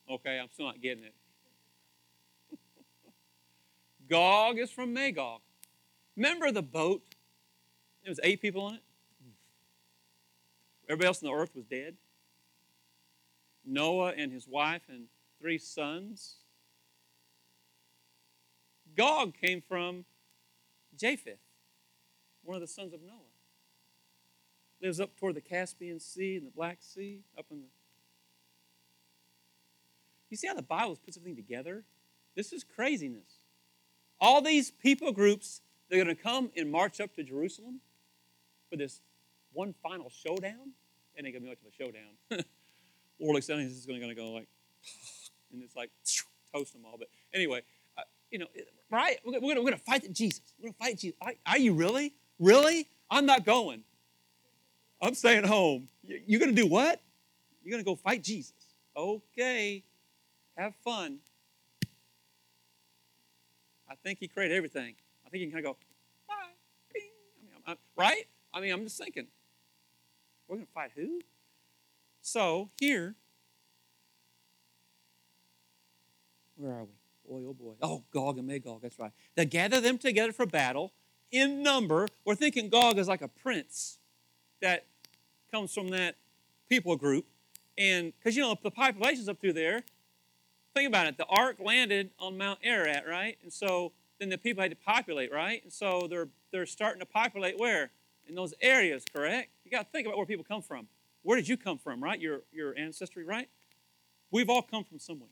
[0.09, 1.15] Okay, I'm still not getting it.
[4.09, 5.41] Gog is from Magog.
[6.19, 7.15] Remember the boat?
[8.03, 8.83] There was eight people on it.
[10.89, 11.95] Everybody else on the earth was dead.
[13.65, 15.05] Noah and his wife and
[15.41, 16.39] three sons.
[18.97, 20.07] Gog came from
[20.99, 21.39] Japheth,
[22.43, 23.15] one of the sons of Noah.
[24.83, 27.67] Lives up toward the Caspian Sea and the Black Sea, up in the.
[30.31, 31.85] You see how the Bible puts everything together?
[32.35, 33.39] This is craziness.
[34.21, 37.81] All these people groups, they're going to come and march up to Jerusalem
[38.71, 39.01] for this
[39.53, 40.73] one final showdown.
[41.17, 42.45] And ain't going to be much of a showdown.
[43.19, 44.47] Orly Settings is going to go like,
[45.53, 45.91] and it's like,
[46.55, 46.97] toast them all.
[46.99, 47.63] But anyway,
[47.97, 48.47] uh, you know,
[48.91, 49.19] right?
[49.25, 50.41] We're, we're going to fight Jesus.
[50.59, 51.17] We're going to fight Jesus.
[51.21, 52.15] Are, are, you really?
[52.39, 52.89] Really?
[53.11, 53.83] I'm not going.
[55.03, 55.89] I'm staying home.
[56.03, 57.01] You're going to do what?
[57.63, 58.53] You're going to go fight Jesus.
[58.97, 59.83] Okay.
[60.57, 61.19] Have fun.
[63.91, 64.95] I think he created everything.
[65.29, 65.79] I think you can kind of go,
[66.27, 66.35] bye,
[66.95, 67.03] bing.
[67.37, 68.27] I mean, I'm, I'm, right?
[68.55, 69.27] I mean, I'm just thinking,
[70.49, 71.21] we're going to fight who?
[72.23, 73.15] So here,
[76.57, 76.93] where are we?
[77.29, 77.75] Boy, oh boy.
[77.83, 79.13] Oh, Gog and Magog, that's right.
[79.35, 80.93] They gather them together for battle
[81.31, 82.09] in number.
[82.25, 83.99] We're thinking Gog is like a prince
[84.63, 84.87] that
[85.53, 86.17] comes from that
[86.71, 87.27] people group.
[87.77, 89.83] And because, you know, the population's up through there.
[90.75, 91.19] Think about it.
[91.19, 93.37] The ark landed on Mount Ararat, right?
[93.43, 95.63] And so then the people had to populate, right?
[95.63, 97.91] And so they're, they're starting to populate where?
[98.29, 99.51] In those areas, correct?
[99.65, 100.89] You got to think about where people come from.
[101.23, 102.21] Where did you come from, right?
[102.21, 103.49] Your, your ancestry, right?
[104.31, 105.31] We've all come from somewhere.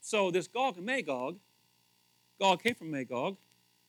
[0.00, 1.38] So this Gog and Magog,
[2.40, 3.36] Gog came from Magog,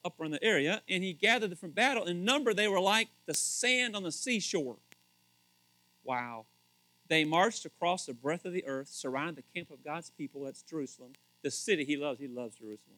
[0.05, 2.05] up in the area, and he gathered them from battle.
[2.05, 4.77] In number, they were like the sand on the seashore.
[6.03, 6.45] Wow.
[7.09, 10.61] They marched across the breadth of the earth, surrounded the camp of God's people, that's
[10.61, 12.19] Jerusalem, the city he loves.
[12.19, 12.97] He loves Jerusalem.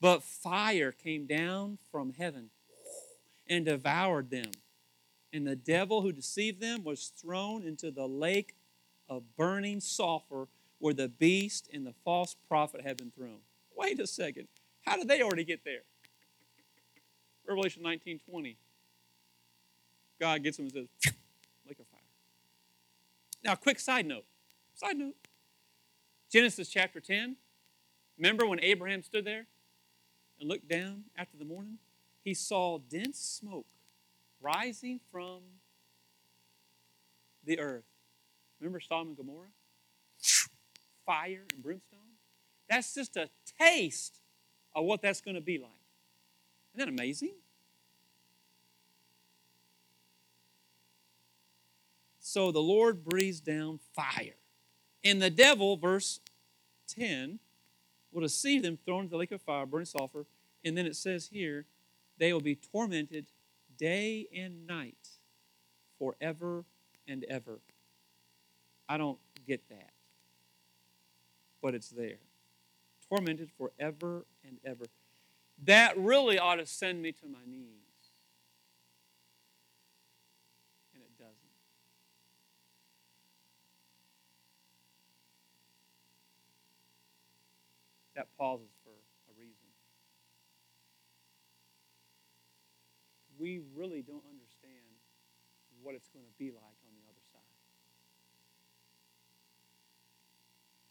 [0.00, 2.50] But fire came down from heaven
[3.48, 4.50] and devoured them
[5.32, 8.56] and the devil who deceived them was thrown into the lake
[9.08, 13.38] of burning sulfur where the beast and the false prophet had been thrown.
[13.76, 14.48] Wait a second.
[14.84, 15.82] How did they already get there?
[17.46, 18.56] Revelation 19 20.
[20.20, 21.14] God gets them and says,
[21.66, 22.00] lake of fire.
[23.42, 24.24] Now, quick side note.
[24.74, 25.14] Side note.
[26.30, 27.36] Genesis chapter 10.
[28.18, 29.46] Remember when Abraham stood there
[30.40, 31.78] and looked down after the morning?
[32.24, 33.66] He saw dense smoke
[34.40, 35.40] rising from
[37.44, 37.84] the earth.
[38.58, 39.48] Remember Sodom and Gomorrah?
[41.06, 42.00] Fire and brimstone?
[42.68, 44.20] That's just a taste
[44.74, 45.70] of what that's going to be like.
[46.74, 47.34] Isn't that amazing?
[52.20, 54.36] So the Lord breathes down fire.
[55.02, 56.20] And the devil, verse
[56.86, 57.40] 10,
[58.12, 60.26] will deceive them, thrown into the lake of fire, burning sulfur.
[60.64, 61.66] And then it says here,
[62.18, 63.26] they will be tormented
[63.78, 65.08] day and night
[65.98, 66.64] forever
[67.08, 67.60] and ever.
[68.88, 69.92] I don't get that,
[71.62, 72.18] but it's there.
[73.08, 74.84] Tormented forever and ever.
[75.64, 77.66] That really ought to send me to my knees.
[80.94, 81.36] And it doesn't.
[88.20, 89.70] That pauses for a reason.
[93.40, 95.00] we really don't understand
[95.80, 97.56] what it's going to be like on the other side.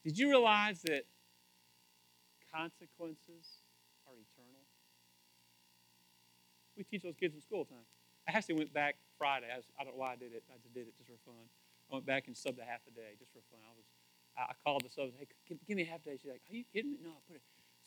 [0.03, 1.05] Did you realize that
[2.49, 3.61] consequences
[4.09, 4.65] are eternal?
[6.75, 7.85] We teach those kids in school time.
[8.27, 9.45] I actually went back Friday.
[9.53, 10.41] I, was, I don't know why I did it.
[10.49, 11.45] I just did it just for fun.
[11.91, 13.61] I went back and subbed a half a day just for fun.
[13.61, 13.85] I was
[14.47, 15.10] I called the sub.
[15.17, 16.17] Hey, give, me a half day.
[16.21, 16.97] She's like, Are you kidding me?
[17.04, 17.43] No, I put it.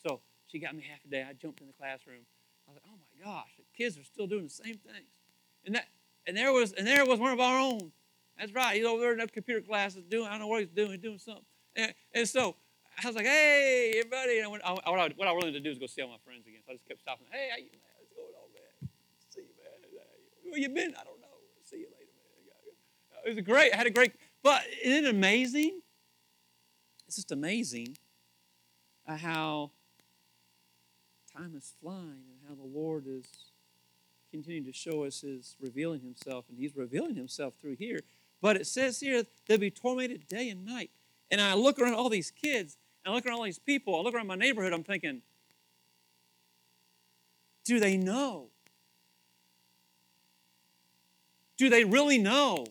[0.07, 1.25] So She got me half a day.
[1.29, 2.27] I jumped in the classroom.
[2.67, 5.11] I was like, oh my gosh, the kids are still doing the same things.
[5.67, 5.87] And that
[6.27, 7.93] and there was and there was one of our own.
[8.39, 8.77] That's right.
[8.77, 11.01] He's over there in the computer classes doing, I don't know what he's doing, he's
[11.01, 11.45] doing something.
[11.77, 12.57] And, and so
[13.03, 14.39] I was like, hey, everybody.
[14.39, 16.09] And I went, I, what, I, what I wanted to do is go see all
[16.09, 16.61] my friends again.
[16.67, 17.27] So I just kept stopping.
[17.31, 17.93] Hey, how you, man?
[17.99, 18.91] What's going on, man?
[19.31, 20.51] See you, man.
[20.51, 20.95] Where you been?
[20.99, 21.29] I don't know.
[21.63, 23.25] See you later, man.
[23.27, 23.73] It was great.
[23.73, 25.81] I had a great, but isn't it amazing?
[27.13, 27.99] It's just amazing
[29.07, 29.73] uh, how
[31.37, 33.27] time is flying and how the Lord is
[34.31, 38.01] continuing to show us his revealing himself, and he's revealing himself through here.
[38.41, 40.89] But it says here they'll be tormented day and night.
[41.31, 44.01] And I look around all these kids, and I look around all these people, I
[44.01, 45.21] look around my neighborhood, I'm thinking,
[47.67, 48.47] do they know?
[51.59, 52.69] Do they really know?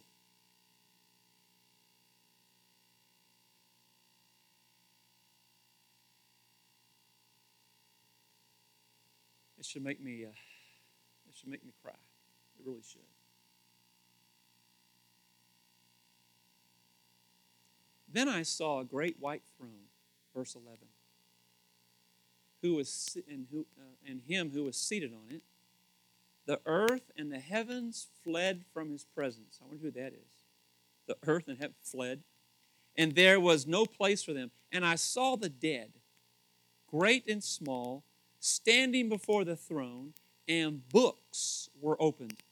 [9.71, 10.29] Should make me, uh,
[11.29, 11.93] it should make me cry.
[12.59, 13.01] It really should.
[18.11, 19.87] Then I saw a great white throne,
[20.35, 20.79] verse 11,
[22.61, 25.41] who was and who uh, and him who was seated on it.
[26.45, 29.59] The earth and the heavens fled from his presence.
[29.61, 30.43] I wonder who that is.
[31.07, 32.23] The earth and heaven fled,
[32.97, 34.51] and there was no place for them.
[34.69, 35.93] And I saw the dead,
[36.89, 38.03] great and small,
[38.41, 40.13] standing before the throne,
[40.49, 42.43] and books were opened.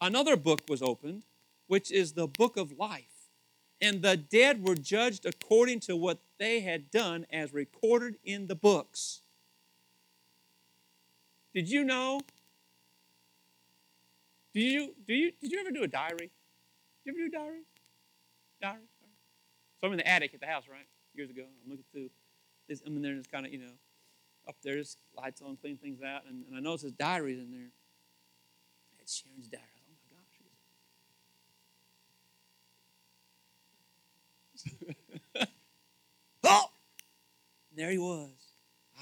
[0.00, 1.24] Another book was opened,
[1.66, 3.12] which is the book of life
[3.82, 8.54] and the dead were judged according to what they had done as recorded in the
[8.54, 9.22] books.
[11.52, 12.20] Did you know?
[14.54, 16.30] Do you do you did you ever do a diary?
[17.04, 17.64] Did you ever do diaries?
[18.60, 18.82] Diary?
[19.80, 20.86] So I'm in the attic at the house, right?
[21.14, 21.42] Years ago.
[21.42, 22.10] I'm looking through
[22.86, 23.72] I'm in there just kind of, you know,
[24.48, 27.50] up there, just lights on, clean things out, and, and I noticed his diaries in
[27.50, 27.70] there.
[29.00, 29.64] It's Sharon's diary.
[29.80, 30.16] oh!
[34.64, 34.96] my gosh!
[35.34, 35.48] And
[36.44, 36.70] oh!
[37.76, 38.30] there he was.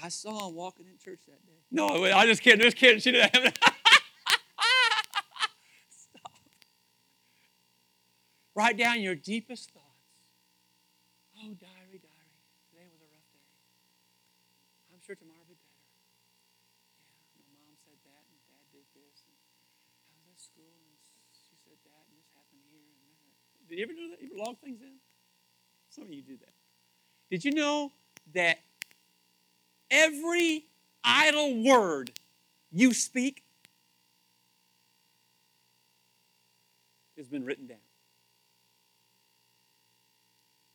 [0.03, 1.59] I saw him walking in church that day.
[1.69, 2.61] No, I just kidding.
[2.61, 2.99] Just kidding.
[2.99, 3.59] She didn't have it.
[5.89, 6.31] Stop.
[8.55, 9.85] Write down your deepest thoughts.
[11.37, 12.01] Oh, diary.
[12.71, 13.45] Today was a rough day.
[14.93, 15.91] I'm sure tomorrow will be better.
[17.35, 19.27] Yeah, my mom said that, and dad did this.
[19.27, 19.35] And
[20.07, 20.95] I was at school, and
[21.35, 22.79] she said that, and this happened here.
[22.79, 23.67] And that.
[23.67, 24.23] Did you ever do that?
[24.23, 25.03] You ever log things in?
[25.89, 26.55] Some of you do that.
[27.29, 27.91] Did you know
[28.31, 28.59] that
[29.91, 30.63] every
[31.03, 32.11] idle word
[32.71, 33.43] you speak
[37.17, 37.83] has been written down?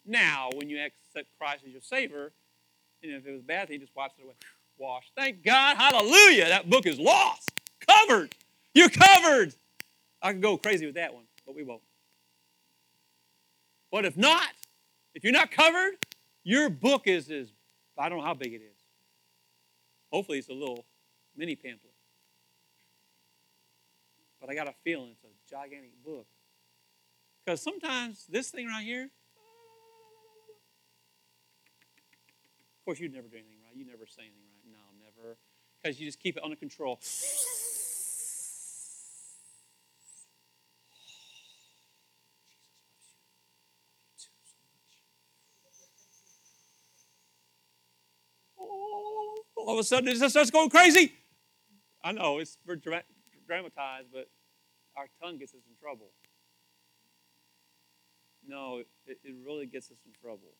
[0.04, 2.32] Now, when you accept Christ as your Savior,
[3.08, 4.34] and if it was bad, he just wipes it away.
[4.78, 5.10] Wash.
[5.16, 5.76] Thank God.
[5.76, 6.48] Hallelujah.
[6.48, 7.50] That book is lost.
[7.88, 8.34] Covered.
[8.74, 9.54] You're covered.
[10.20, 11.82] I could go crazy with that one, but we won't.
[13.90, 14.48] But if not,
[15.14, 15.94] if you're not covered,
[16.44, 17.48] your book is as,
[17.98, 18.78] I don't know how big it is.
[20.12, 20.84] Hopefully it's a little
[21.36, 21.92] mini pamphlet.
[24.40, 26.26] But I got a feeling it's a gigantic book.
[27.44, 29.10] Because sometimes this thing right here,
[32.86, 33.74] course, you'd never do anything right.
[33.74, 34.72] You never say anything right.
[34.72, 35.36] No, never.
[35.82, 37.00] Because you just keep it under control.
[49.56, 51.12] all of a sudden it just starts going crazy.
[52.04, 54.30] I know it's dramatized, but
[54.96, 56.12] our tongue gets us in trouble.
[58.46, 60.54] No, it, it really gets us in trouble.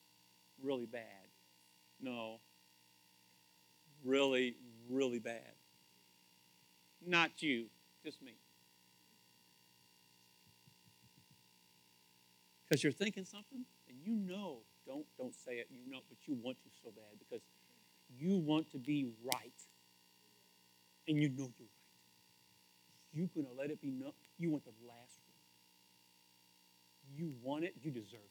[0.61, 1.26] Really bad.
[2.01, 2.41] No.
[4.05, 4.57] Really,
[4.89, 5.53] really bad.
[7.05, 7.67] Not you,
[8.05, 8.35] just me.
[12.69, 16.37] Because you're thinking something and you know, don't don't say it, you know, but you
[16.43, 17.43] want to so bad because
[18.19, 19.53] you want to be right.
[21.09, 21.87] And you know you're right.
[23.13, 24.13] You're to let it be known.
[24.39, 25.35] You want the last word.
[27.17, 28.31] You want it, you deserve it.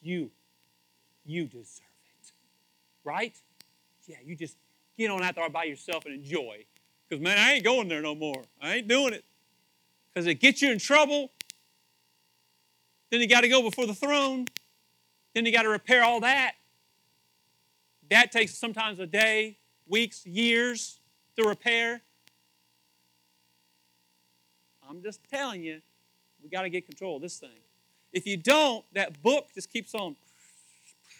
[0.00, 0.30] You,
[1.24, 1.91] you deserve it.
[3.04, 3.34] Right?
[4.06, 4.56] Yeah, you just
[4.96, 6.64] get on out there by yourself and enjoy.
[7.08, 8.42] Because, man, I ain't going there no more.
[8.60, 9.24] I ain't doing it.
[10.12, 11.30] Because it gets you in trouble.
[13.10, 14.46] Then you got to go before the throne.
[15.34, 16.52] Then you got to repair all that.
[18.10, 19.56] That takes sometimes a day,
[19.88, 21.00] weeks, years
[21.36, 22.02] to repair.
[24.88, 25.80] I'm just telling you,
[26.42, 27.50] we got to get control of this thing.
[28.12, 30.16] If you don't, that book just keeps on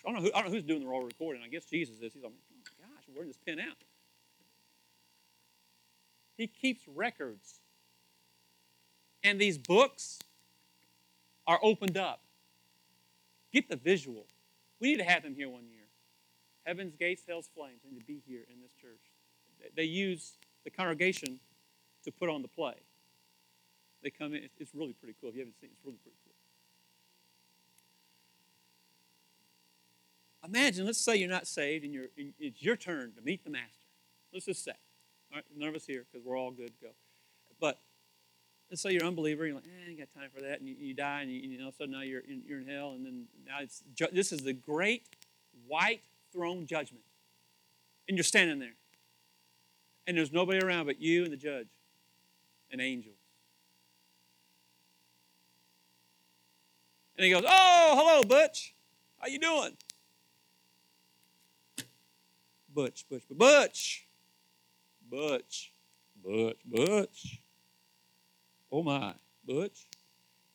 [0.05, 1.43] I don't know, who, I don't know who's doing the roll recording.
[1.45, 2.13] I guess Jesus is.
[2.15, 3.77] He's like, oh gosh, where'd this pen out?
[6.37, 7.61] He keeps records.
[9.23, 10.19] And these books
[11.47, 12.21] are opened up.
[13.53, 14.27] Get the visual.
[14.81, 15.85] We need to have them here one year.
[16.67, 17.81] Heaven's Gates, Hell's Flames.
[17.89, 19.01] Need to be here in this church.
[19.77, 20.33] They use
[20.65, 21.39] the congregation
[22.05, 22.75] to put on the play.
[24.03, 24.49] They come in.
[24.59, 25.29] It's really pretty cool.
[25.29, 26.32] If you haven't seen it, it's really pretty cool.
[30.45, 33.87] Imagine, let's say you're not saved and it's your turn to meet the Master.
[34.33, 34.73] Let's just say.
[35.31, 36.91] All right, none of us here because we're all good to go.
[37.61, 37.79] But
[38.71, 39.47] let's say you're an unbeliever.
[39.47, 41.41] You're like, eh, I ain't got time for that, and you, you die, and you,
[41.41, 43.83] you know, so now you're in, you're in hell, and then now it's
[44.13, 45.07] this is the great
[45.69, 47.05] white throne judgment,
[48.09, 48.75] and you're standing there,
[50.07, 51.69] and there's nobody around but you and the judge,
[52.71, 53.17] and angels.
[57.17, 58.75] And he goes, "Oh, hello, Butch.
[59.21, 59.77] How you doing?"
[62.75, 64.07] Butch, Butch, Butch,
[65.11, 65.73] Butch,
[66.25, 67.41] Butch, Butch.
[68.71, 69.15] Oh my,
[69.45, 69.87] Butch.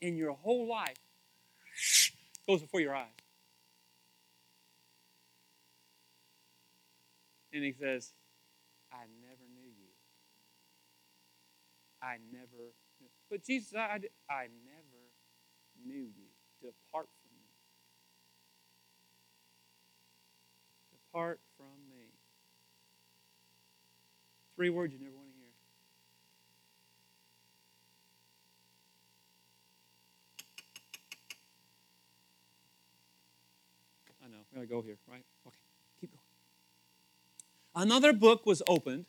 [0.02, 0.98] And your whole life
[2.48, 3.08] goes before your eyes.
[7.54, 8.14] And he says,
[8.92, 9.92] I never knew you.
[12.02, 13.10] I never knew.
[13.30, 14.00] But Jesus, I,
[14.30, 15.04] I never
[15.86, 16.30] knew you.
[16.62, 17.50] Depart from me.
[20.92, 22.06] Depart from me.
[24.58, 25.52] Three words you never want to hear.
[34.26, 34.38] I know.
[34.52, 35.24] We gotta go here, right?
[35.46, 35.56] Okay,
[36.02, 37.86] keep going.
[37.86, 39.06] Another book was opened.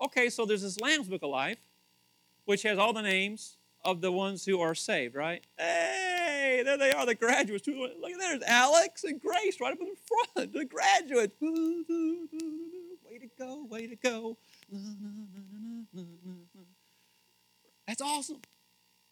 [0.00, 1.58] Okay, so there's this Lamb's Book of Life,
[2.44, 5.42] which has all the names of the ones who are saved, right?
[5.58, 7.66] Hey, there they are, the graduates.
[7.66, 11.34] Look there's Alex and Grace right up in the front, the graduates.
[11.40, 14.36] Way to go, way to go.
[17.86, 18.38] That's awesome.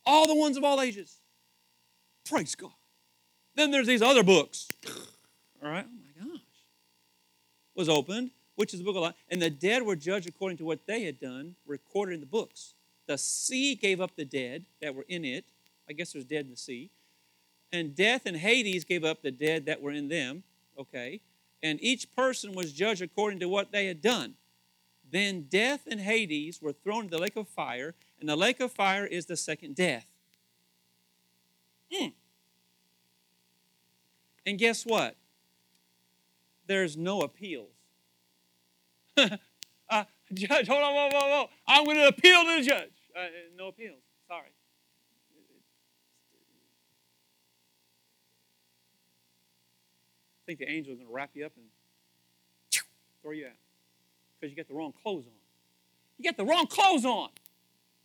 [0.06, 1.16] All the ones of all ages.
[2.28, 2.72] Praise God.
[3.54, 4.68] Then there's these other books.
[5.62, 6.40] All right, oh my gosh.
[7.74, 10.64] Was opened, which is the book of life, and the dead were judged according to
[10.64, 12.74] what they had done, recorded in the books.
[13.06, 15.44] The sea gave up the dead that were in it.
[15.88, 16.90] I guess there's dead in the sea.
[17.72, 20.44] And death and Hades gave up the dead that were in them.
[20.78, 21.20] Okay.
[21.62, 24.34] And each person was judged according to what they had done.
[25.10, 28.72] Then death and Hades were thrown into the lake of fire, and the lake of
[28.72, 30.06] fire is the second death.
[31.92, 32.12] Mm.
[34.46, 35.16] And guess what?
[36.66, 37.72] There's no appeals.
[39.16, 41.50] uh, judge, hold on, whoa, whoa, whoa.
[41.66, 42.92] I'm going to appeal to the judge.
[43.16, 43.98] Uh, no appeals.
[44.28, 44.42] Sorry.
[50.36, 51.64] I think the angel is going to wrap you up and
[53.22, 53.52] throw you out
[54.40, 55.32] because you got the wrong clothes on.
[56.18, 57.30] You got the wrong clothes on.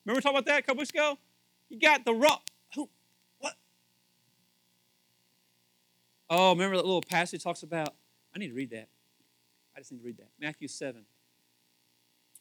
[0.06, 1.18] Remember talking about that a couple weeks ago?
[1.70, 2.40] You got the wrong.
[2.76, 2.90] Who?
[3.40, 3.54] What?
[6.30, 7.96] Oh, remember that little passage talks about.
[8.36, 8.90] I need to read that.
[9.76, 10.30] I just need to read that.
[10.40, 11.06] Matthew 7.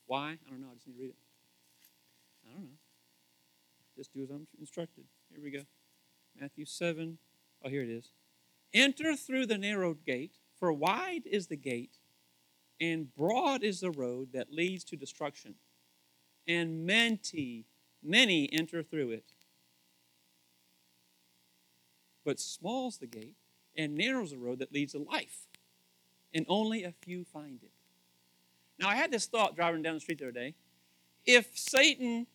[0.07, 0.39] Why?
[0.47, 0.69] I don't know.
[0.71, 1.17] I just need to read it.
[2.47, 2.71] I don't know.
[3.97, 5.05] Just do as I'm instructed.
[5.33, 5.63] Here we go.
[6.39, 7.19] Matthew 7.
[7.65, 8.11] Oh, here it is.
[8.73, 11.99] Enter through the narrow gate, for wide is the gate
[12.81, 15.55] and broad is the road that leads to destruction,
[16.47, 17.67] and many,
[18.03, 19.33] many enter through it.
[22.25, 23.37] But small's the gate,
[23.77, 25.47] and narrow's the road that leads to life,
[26.33, 27.71] and only a few find it.
[28.79, 30.55] Now, I had this thought driving down the street the other day.
[31.25, 32.27] If Satan,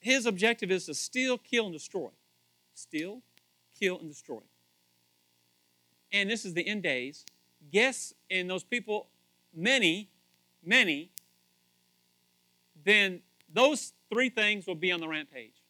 [0.00, 2.10] his objective is to steal, kill, and destroy,
[2.74, 3.22] steal,
[3.78, 4.40] kill, and destroy.
[6.12, 7.24] And this is the end days
[7.70, 9.08] guess in those people,
[9.54, 10.10] many,
[10.64, 11.10] many,
[12.84, 13.20] then
[13.52, 15.62] those three things will be on the rampage.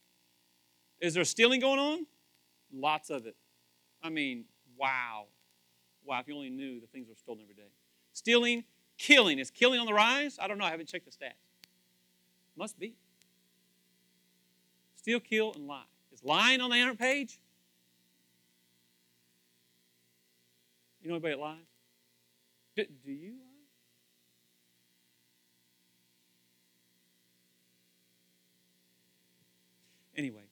[1.00, 2.06] Is there stealing going on?
[2.72, 3.36] Lots of it.
[4.02, 4.44] I mean,
[4.76, 5.26] wow.
[6.04, 7.70] Wow, if you only knew the things that are stolen every day.
[8.12, 8.64] Stealing,
[8.98, 9.38] killing.
[9.38, 10.38] Is killing on the rise?
[10.40, 10.64] I don't know.
[10.64, 11.32] I haven't checked the stats.
[12.56, 12.94] Must be.
[14.96, 15.84] Steal, kill, and lie.
[16.12, 17.38] Is lying on the errant page?
[21.02, 21.75] You know anybody that lies?
[22.76, 23.34] Do, do you?
[30.16, 30.42] Anyway,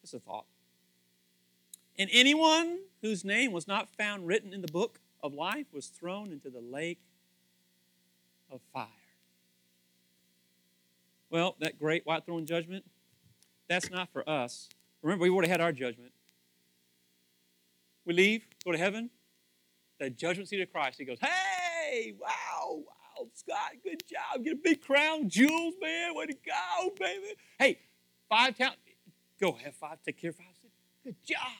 [0.00, 0.46] just a thought.
[1.98, 6.32] And anyone whose name was not found written in the book of life was thrown
[6.32, 7.00] into the lake
[8.50, 8.88] of fire.
[11.30, 12.84] Well, that great white throne judgment,
[13.68, 14.68] that's not for us.
[15.02, 16.12] Remember, we already had our judgment.
[18.04, 19.10] We leave, go to heaven,
[19.98, 20.98] the judgment seat of Christ.
[20.98, 21.63] He goes, Hey,
[22.20, 24.44] wow, wow, Scott, good job.
[24.44, 26.14] Get a big crown, jewels, man.
[26.14, 27.34] Way to go, baby.
[27.58, 27.78] Hey,
[28.28, 28.76] five towns.
[29.40, 30.70] Go have five, take care of five cities.
[31.04, 31.52] Good job.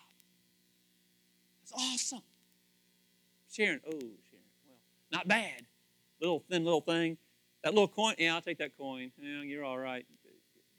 [1.60, 2.22] That's awesome.
[3.50, 4.78] Sharon, oh, Sharon, well,
[5.12, 5.62] not bad.
[6.20, 7.18] Little thin little thing.
[7.62, 9.10] That little coin, yeah, I'll take that coin.
[9.18, 10.04] Yeah, you're all right.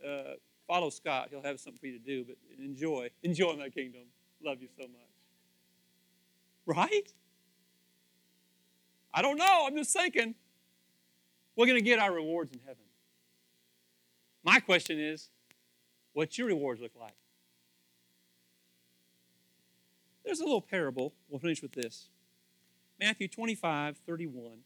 [0.06, 0.36] Uh,
[0.68, 1.30] follow Scott.
[1.32, 3.10] He'll have something for you to do, but enjoy.
[3.24, 4.04] Enjoy my kingdom.
[4.44, 5.02] Love you so much.
[6.66, 7.12] Right?
[9.16, 9.66] I don't know.
[9.66, 10.36] I'm just thinking.
[11.56, 12.84] We're going to get our rewards in heaven.
[14.44, 15.30] My question is
[16.12, 17.16] what's your rewards look like?
[20.26, 21.14] There's a little parable.
[21.30, 22.10] We'll finish with this.
[23.00, 24.60] Matthew 25, 31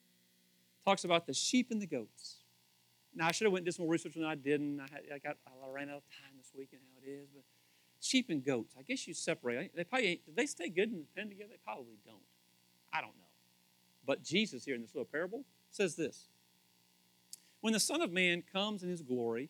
[0.83, 2.37] talks about the sheep and the goats.
[3.13, 4.79] Now, I should have went and did some more research than I didn't.
[4.79, 7.27] I, had, I, got, I ran out of time this week and how it is.
[7.33, 7.43] But
[7.99, 9.75] sheep and goats, I guess you separate.
[9.75, 11.49] They probably do they stay good and pen together?
[11.51, 12.17] They probably don't.
[12.93, 13.28] I don't know.
[14.09, 16.29] But Jesus here in this little parable says this.
[17.61, 19.49] When the Son of Man comes in his glory,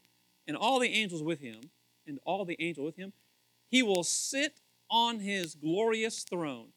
[0.49, 1.70] and all the angels with him,
[2.05, 3.14] and all the angels with him,
[3.70, 4.60] he will sit
[4.91, 6.74] on his glorious throne.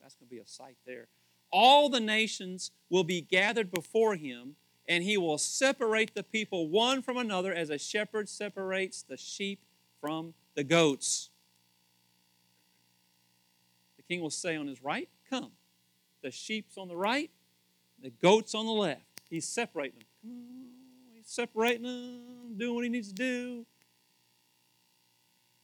[0.00, 1.08] That's going to be a sight there.
[1.50, 4.54] All the nations will be gathered before him,
[4.86, 9.58] and he will separate the people one from another as a shepherd separates the sheep
[10.00, 11.30] from the goats.
[13.96, 15.57] The king will say on his right, Come.
[16.22, 17.30] The sheep's on the right,
[18.02, 19.02] the goats on the left.
[19.30, 20.32] He's separating them.
[21.14, 23.66] He's separating them, doing what he needs to do.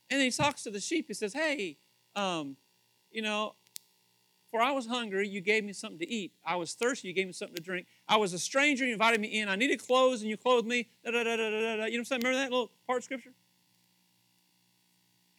[0.09, 1.05] And he talks to the sheep.
[1.07, 1.77] He says, Hey,
[2.15, 2.55] um,
[3.11, 3.55] you know,
[4.55, 6.31] for I was hungry, you gave me something to eat.
[6.45, 7.87] I was thirsty, you gave me something to drink.
[8.07, 9.49] I was a stranger, you invited me in.
[9.49, 10.87] I needed clothes, and you clothed me.
[11.03, 11.71] Da, da, da, da, da, da.
[11.71, 12.21] You know what I'm saying?
[12.21, 13.31] Remember that little part of Scripture?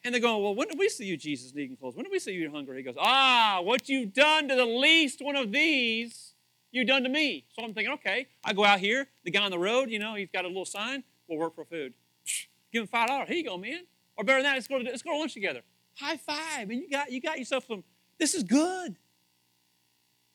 [0.06, 1.96] And they're going, Well, when did we see you, Jesus, needing clothes?
[1.96, 2.76] When did we see you hungry?
[2.76, 6.34] He goes, Ah, what you've done to the least one of these,
[6.70, 7.44] you've done to me.
[7.52, 10.14] So I'm thinking, okay, I go out here, the guy on the road, you know,
[10.14, 11.92] he's got a little sign, we'll work for food.
[12.72, 13.26] Give him five dollars.
[13.26, 13.80] Here you go, man.
[14.16, 15.62] Or better than that, let's go to, let's go to lunch together.
[15.96, 16.70] High five.
[16.70, 17.82] And you got you got yourself some,
[18.18, 18.96] this is good.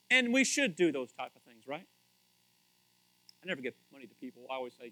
[0.09, 1.87] And we should do those type of things, right?
[3.41, 4.43] I never give money to people.
[4.51, 4.91] I always say,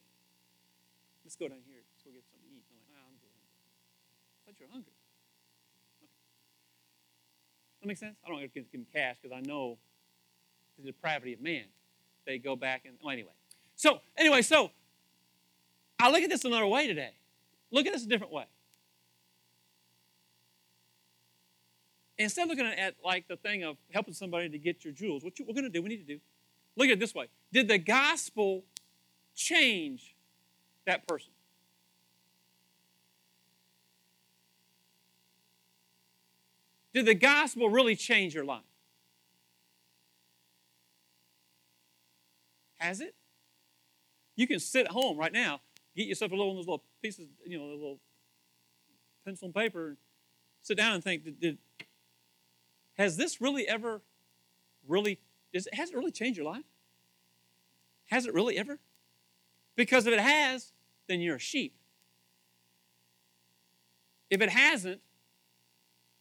[1.25, 1.83] let's go down here.
[1.91, 2.63] Let's go get something to eat.
[2.71, 3.29] And I'm like, ah, I'm good.
[4.49, 4.97] I thought you were hungry.
[6.01, 6.09] Okay.
[7.81, 8.15] That make sense?
[8.25, 9.77] I don't give, give them cash because I know
[10.77, 11.65] the depravity of man.
[12.25, 13.31] They go back and, well, anyway.
[13.75, 14.71] So, anyway, so
[15.99, 17.13] I look at this another way today.
[17.71, 18.45] Look at this a different way.
[22.19, 25.39] instead of looking at like the thing of helping somebody to get your jewels, what
[25.39, 26.19] you, we're going to do, we need to do,
[26.75, 27.27] look at it this way.
[27.51, 28.63] Did the gospel
[29.35, 30.15] change
[30.85, 31.31] that person?
[36.99, 38.59] Did the gospel really change your life?
[42.75, 43.15] Has it?
[44.35, 45.61] You can sit at home right now,
[45.95, 47.99] get yourself a little one of those little pieces, you know, a little
[49.23, 49.97] pencil and paper, and
[50.61, 51.57] sit down and think, did, did,
[52.97, 54.01] has this really ever
[54.85, 55.19] really,
[55.53, 56.65] has it really changed your life?
[58.07, 58.77] Has it really ever?
[59.77, 60.73] Because if it has,
[61.07, 61.75] then you're a sheep.
[64.29, 64.99] If it hasn't,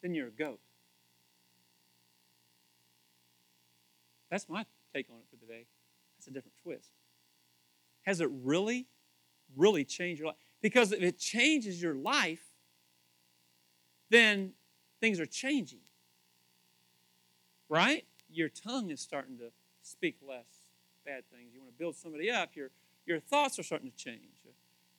[0.02, 0.60] then you're a goat.
[4.30, 4.64] That's my
[4.94, 5.66] take on it for today.
[6.16, 6.90] That's a different twist.
[8.02, 8.86] Has it really,
[9.56, 10.36] really changed your life?
[10.60, 12.44] Because if it changes your life,
[14.10, 14.52] then
[15.00, 15.80] things are changing
[17.68, 18.04] right?
[18.30, 19.50] Your tongue is starting to
[19.82, 20.46] speak less
[21.04, 21.50] bad things.
[21.54, 22.50] You want to build somebody up.
[22.54, 22.70] Your,
[23.06, 24.42] your thoughts are starting to change.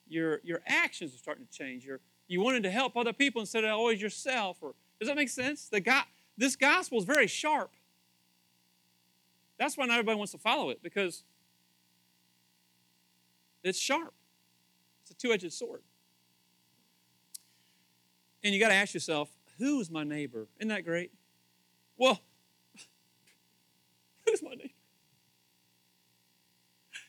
[0.08, 1.84] Your, your actions are starting to change.
[1.84, 4.58] Your, you wanted to help other people instead of always yourself.
[4.60, 5.68] Or, does that make sense?
[5.68, 6.04] The God,
[6.36, 7.70] this gospel is very sharp.
[9.60, 11.22] That's why not everybody wants to follow it because
[13.62, 14.14] it's sharp.
[15.02, 15.82] It's a two edged sword.
[18.42, 20.48] And you got to ask yourself, who is my neighbor?
[20.58, 21.12] Isn't that great?
[21.98, 22.22] Well,
[24.26, 24.70] Who's my neighbor?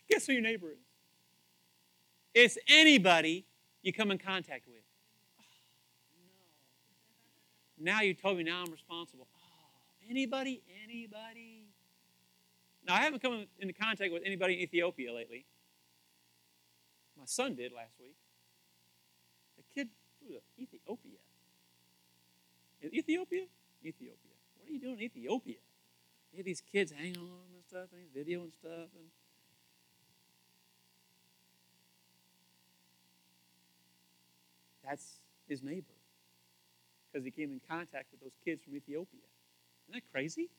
[0.10, 0.78] Guess who your neighbor is?
[2.34, 3.46] It's anybody
[3.82, 4.84] you come in contact with.
[7.80, 7.94] No.
[7.94, 9.28] Now you told me now I'm responsible.
[9.38, 10.62] Oh, anybody?
[10.84, 11.61] Anybody?
[12.92, 15.46] Now, I haven't come into contact with anybody in Ethiopia lately.
[17.18, 18.18] My son did last week.
[19.58, 19.88] A kid
[20.20, 21.20] flew to Ethiopia.
[22.84, 23.46] Ethiopia?
[23.86, 24.34] Ethiopia.
[24.58, 25.56] What are you doing in Ethiopia?
[26.34, 28.90] You have these kids hanging on and stuff, and he's videoing stuff.
[28.94, 29.08] And
[34.84, 35.96] that's his neighbor
[37.10, 39.22] because he came in contact with those kids from Ethiopia.
[39.88, 40.50] Isn't that crazy?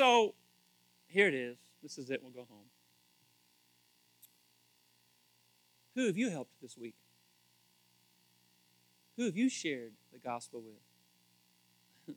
[0.00, 0.34] So
[1.08, 1.58] here it is.
[1.82, 2.22] This is it.
[2.22, 2.70] We'll go home.
[5.94, 6.94] Who have you helped this week?
[9.18, 12.16] Who have you shared the gospel with?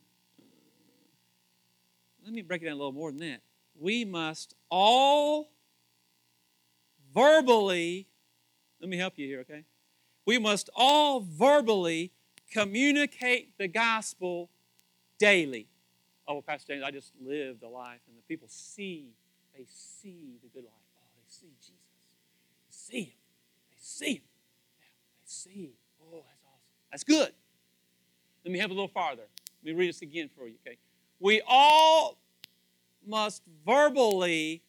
[2.24, 3.42] Let me break it down a little more than that.
[3.78, 5.50] We must all
[7.14, 8.06] verbally,
[8.80, 9.64] let me help you here, okay?
[10.24, 12.12] We must all verbally
[12.50, 14.48] communicate the gospel
[15.18, 15.68] daily.
[16.26, 19.10] Oh, Pastor James, I just lived a life, and the people see,
[19.56, 20.72] they see the good life.
[20.96, 21.74] Oh, they see Jesus.
[22.70, 23.12] They see him.
[23.70, 24.22] They see him.
[24.78, 24.86] Yeah,
[25.20, 25.72] they see.
[26.00, 26.62] Oh, that's awesome.
[26.90, 27.32] That's good.
[28.44, 29.24] Let me have a little farther.
[29.62, 30.78] Let me read this again for you, okay?
[31.20, 32.18] We all
[33.06, 34.62] must verbally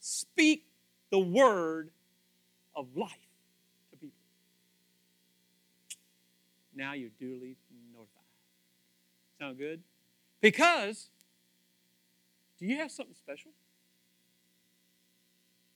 [0.00, 0.66] speak
[1.10, 1.90] the word
[2.76, 3.10] of life
[3.90, 4.14] to people.
[6.74, 7.56] Now you're duly
[7.92, 8.22] notified.
[9.38, 9.82] Sound good?
[10.40, 11.08] Because,
[12.58, 13.52] do you have something special?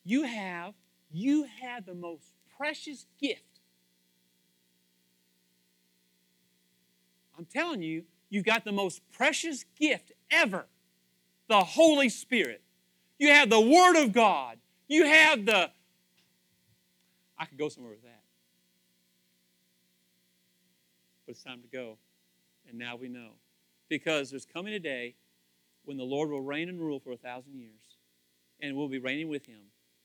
[0.05, 0.75] You have,
[1.11, 3.43] you have the most precious gift.
[7.37, 10.67] I'm telling you, you've got the most precious gift ever
[11.49, 12.63] the Holy Spirit.
[13.19, 14.59] You have the Word of God.
[14.87, 15.71] You have the.
[17.39, 18.18] I could go somewhere with that.
[21.29, 21.99] But it's time to go.
[22.67, 23.33] And now we know.
[23.91, 25.15] Because there's coming a day
[25.85, 27.99] when the Lord will reign and rule for a thousand years.
[28.63, 29.61] And we'll be reigning with Him.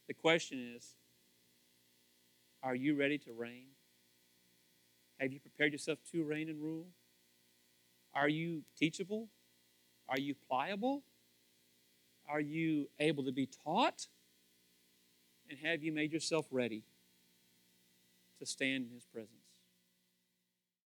[0.09, 0.95] The question is
[2.61, 3.67] are you ready to reign?
[5.17, 6.88] Have you prepared yourself to reign and rule?
[8.13, 9.30] Are you teachable?
[10.09, 11.03] Are you pliable?
[12.28, 14.07] Are you able to be taught?
[15.49, 16.84] And have you made yourself ready
[18.39, 19.42] to stand in His presence?